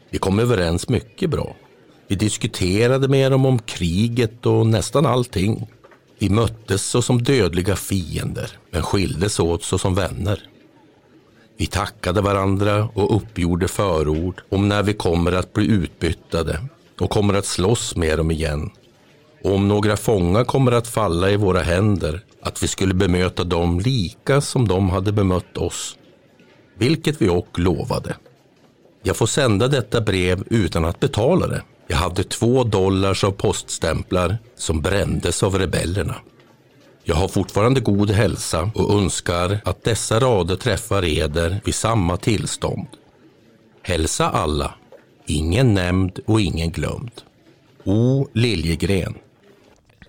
Vi 0.09 0.17
kom 0.17 0.39
överens 0.39 0.89
mycket 0.89 1.29
bra. 1.29 1.55
Vi 2.07 2.15
diskuterade 2.15 3.07
med 3.07 3.31
dem 3.31 3.45
om 3.45 3.59
kriget 3.59 4.45
och 4.45 4.67
nästan 4.67 5.05
allting. 5.05 5.67
Vi 6.19 6.29
möttes 6.29 6.85
såsom 6.85 7.23
dödliga 7.23 7.75
fiender, 7.75 8.51
men 8.71 8.83
skildes 8.83 9.39
åt 9.39 9.63
såsom 9.63 9.95
vänner. 9.95 10.39
Vi 11.57 11.65
tackade 11.65 12.21
varandra 12.21 12.89
och 12.93 13.15
uppgjorde 13.15 13.67
förord 13.67 14.41
om 14.49 14.69
när 14.69 14.83
vi 14.83 14.93
kommer 14.93 15.31
att 15.31 15.53
bli 15.53 15.67
utbyttade 15.67 16.59
och 16.99 17.09
kommer 17.09 17.33
att 17.33 17.45
slåss 17.45 17.95
med 17.95 18.17
dem 18.17 18.31
igen. 18.31 18.71
Och 19.47 19.53
om 19.53 19.67
några 19.67 19.97
fångar 19.97 20.43
kommer 20.43 20.71
att 20.71 20.87
falla 20.87 21.29
i 21.31 21.35
våra 21.35 21.59
händer, 21.59 22.21
att 22.41 22.63
vi 22.63 22.67
skulle 22.67 22.93
bemöta 22.93 23.43
dem 23.43 23.79
lika 23.79 24.41
som 24.41 24.67
de 24.67 24.89
hade 24.89 25.11
bemött 25.11 25.57
oss. 25.57 25.97
Vilket 26.77 27.21
vi 27.21 27.29
och 27.29 27.59
lovade. 27.59 28.15
Jag 29.03 29.17
får 29.17 29.25
sända 29.25 29.67
detta 29.67 30.01
brev 30.01 30.43
utan 30.49 30.85
att 30.85 30.99
betala 30.99 31.47
det. 31.47 31.63
Jag 31.87 31.97
hade 31.97 32.23
två 32.23 32.63
dollars 32.63 33.23
av 33.23 33.31
poststämplar 33.31 34.37
som 34.55 34.81
brändes 34.81 35.43
av 35.43 35.59
rebellerna. 35.59 36.15
Jag 37.03 37.15
har 37.15 37.27
fortfarande 37.27 37.79
god 37.79 38.11
hälsa 38.11 38.71
och 38.75 39.01
önskar 39.01 39.59
att 39.65 39.83
dessa 39.83 40.19
rader 40.19 40.55
träffar 40.55 41.05
eder 41.05 41.61
vid 41.65 41.75
samma 41.75 42.17
tillstånd. 42.17 42.87
Hälsa 43.81 44.29
alla, 44.29 44.73
ingen 45.25 45.73
nämnd 45.73 46.19
och 46.25 46.41
ingen 46.41 46.71
glömd. 46.71 47.11
O 47.83 48.27
Liljegren. 48.33 49.15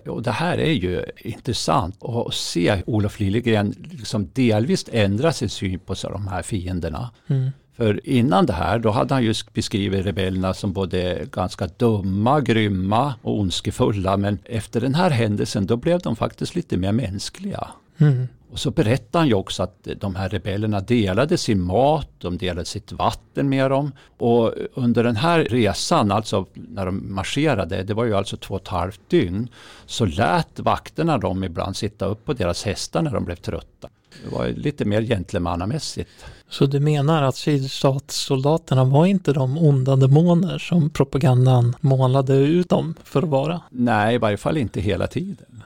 Jo, 0.05 0.19
det 0.19 0.31
här 0.31 0.57
är 0.57 0.71
ju 0.71 1.03
intressant 1.17 2.03
att 2.03 2.33
se 2.33 2.83
Olof 2.85 3.19
Liljegren 3.19 3.75
liksom 3.91 4.29
delvis 4.33 4.85
ändra 4.91 5.33
sin 5.33 5.49
syn 5.49 5.79
på 5.79 5.93
de 6.01 6.27
här 6.27 6.41
fienderna. 6.41 7.11
Mm. 7.27 7.51
För 7.77 8.09
innan 8.09 8.45
det 8.45 8.53
här 8.53 8.79
då 8.79 8.89
hade 8.91 9.13
han 9.13 9.23
ju 9.23 9.33
beskrivit 9.53 10.05
rebellerna 10.05 10.53
som 10.53 10.73
både 10.73 11.27
ganska 11.31 11.67
dumma, 11.67 12.41
grymma 12.41 13.13
och 13.21 13.39
ondskefulla. 13.39 14.17
Men 14.17 14.39
efter 14.45 14.81
den 14.81 14.95
här 14.95 15.09
händelsen 15.09 15.67
då 15.67 15.77
blev 15.77 15.99
de 15.99 16.15
faktiskt 16.15 16.55
lite 16.55 16.77
mer 16.77 16.91
mänskliga. 16.91 17.67
Mm. 17.97 18.27
Och 18.51 18.59
så 18.59 18.71
berättar 18.71 19.19
han 19.19 19.27
ju 19.27 19.33
också 19.33 19.63
att 19.63 19.87
de 19.97 20.15
här 20.15 20.29
rebellerna 20.29 20.79
delade 20.79 21.37
sin 21.37 21.61
mat, 21.61 22.09
de 22.17 22.37
delade 22.37 22.65
sitt 22.65 22.91
vatten 22.91 23.49
med 23.49 23.71
dem. 23.71 23.91
Och 24.17 24.53
under 24.73 25.03
den 25.03 25.15
här 25.15 25.43
resan, 25.43 26.11
alltså 26.11 26.45
när 26.53 26.85
de 26.85 27.13
marscherade, 27.13 27.83
det 27.83 27.93
var 27.93 28.05
ju 28.05 28.15
alltså 28.15 28.37
två 28.37 28.53
och 28.53 28.61
ett 28.61 28.67
halvt 28.67 29.01
dygn, 29.07 29.47
så 29.85 30.05
lät 30.05 30.59
vakterna 30.59 31.17
dem 31.17 31.43
ibland 31.43 31.75
sitta 31.75 32.05
upp 32.05 32.25
på 32.25 32.33
deras 32.33 32.63
hästar 32.63 33.01
när 33.01 33.11
de 33.11 33.25
blev 33.25 33.35
trötta. 33.35 33.89
Det 34.23 34.35
var 34.35 34.47
lite 34.47 34.85
mer 34.85 35.01
gentlemannamässigt. 35.01 36.09
Så 36.49 36.65
du 36.65 36.79
menar 36.79 37.23
att 37.23 37.35
sydstatssoldaterna 37.35 38.83
var 38.83 39.05
inte 39.05 39.33
de 39.33 39.57
onda 39.57 39.95
demoner 39.95 40.57
som 40.57 40.89
propagandan 40.89 41.75
målade 41.81 42.35
ut 42.35 42.69
dem 42.69 42.95
för 43.03 43.23
att 43.23 43.29
vara? 43.29 43.61
Nej, 43.69 44.15
i 44.15 44.17
varje 44.17 44.37
fall 44.37 44.57
inte 44.57 44.81
hela 44.81 45.07
tiden. 45.07 45.63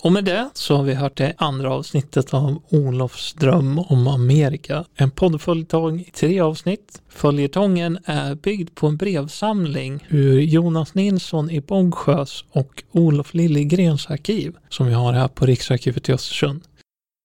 Och 0.00 0.12
med 0.12 0.24
det 0.24 0.50
så 0.54 0.76
har 0.76 0.84
vi 0.84 0.94
hört 0.94 1.16
det 1.16 1.34
andra 1.38 1.74
avsnittet 1.74 2.34
av 2.34 2.62
Olofs 2.68 3.34
dröm 3.34 3.78
om 3.78 4.08
Amerika. 4.08 4.84
En 4.94 5.10
poddföljetong 5.10 6.00
i 6.00 6.10
tre 6.14 6.40
avsnitt. 6.40 7.02
Följetongen 7.08 7.98
är 8.04 8.34
byggd 8.34 8.74
på 8.74 8.86
en 8.86 8.96
brevsamling 8.96 10.06
ur 10.08 10.40
Jonas 10.40 10.94
Nilsson 10.94 11.50
i 11.50 11.60
Bångsjös 11.60 12.44
och 12.50 12.82
Olof 12.92 13.34
Liljegrens 13.34 14.06
arkiv 14.06 14.56
som 14.68 14.86
vi 14.86 14.92
har 14.92 15.12
här 15.12 15.28
på 15.28 15.46
Riksarkivet 15.46 16.08
i 16.08 16.12
Östersund. 16.12 16.62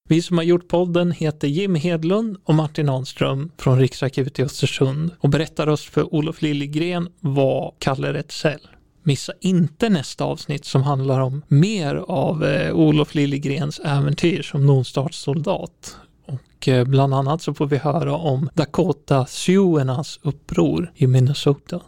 Vi 0.08 0.22
som 0.22 0.38
har 0.38 0.44
gjort 0.44 0.68
podden 0.68 1.12
heter 1.12 1.48
Jim 1.48 1.74
Hedlund 1.74 2.36
och 2.44 2.54
Martin 2.54 2.88
Ahnström 2.88 3.50
från 3.58 3.80
Riksarkivet 3.80 4.38
i 4.38 4.42
Östersund 4.42 5.10
och 5.18 5.28
berättarröst 5.28 5.84
för 5.84 6.14
Olof 6.14 6.42
Liljegren 6.42 7.08
var 7.20 7.74
Kalle 7.78 8.12
Retzell. 8.12 8.68
Missa 9.06 9.32
inte 9.40 9.88
nästa 9.88 10.24
avsnitt 10.24 10.64
som 10.64 10.82
handlar 10.82 11.20
om 11.20 11.42
mer 11.48 11.94
av 11.94 12.44
eh, 12.44 12.74
Olof 12.74 13.14
Liljegrens 13.14 13.78
äventyr 13.84 14.42
som 14.42 14.66
nonstartssoldat. 14.66 15.96
Och 16.26 16.68
eh, 16.68 16.84
bland 16.84 17.14
annat 17.14 17.42
så 17.42 17.54
får 17.54 17.66
vi 17.66 17.76
höra 17.76 18.16
om 18.16 18.48
Dakota 18.54 19.26
Siouernas 19.26 20.20
uppror 20.22 20.92
i 20.94 21.06
Minnesota. 21.06 21.80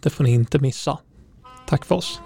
Det 0.00 0.10
får 0.10 0.24
ni 0.24 0.32
inte 0.32 0.58
missa. 0.58 0.98
Tack 1.66 1.84
för 1.84 1.94
oss. 1.94 2.20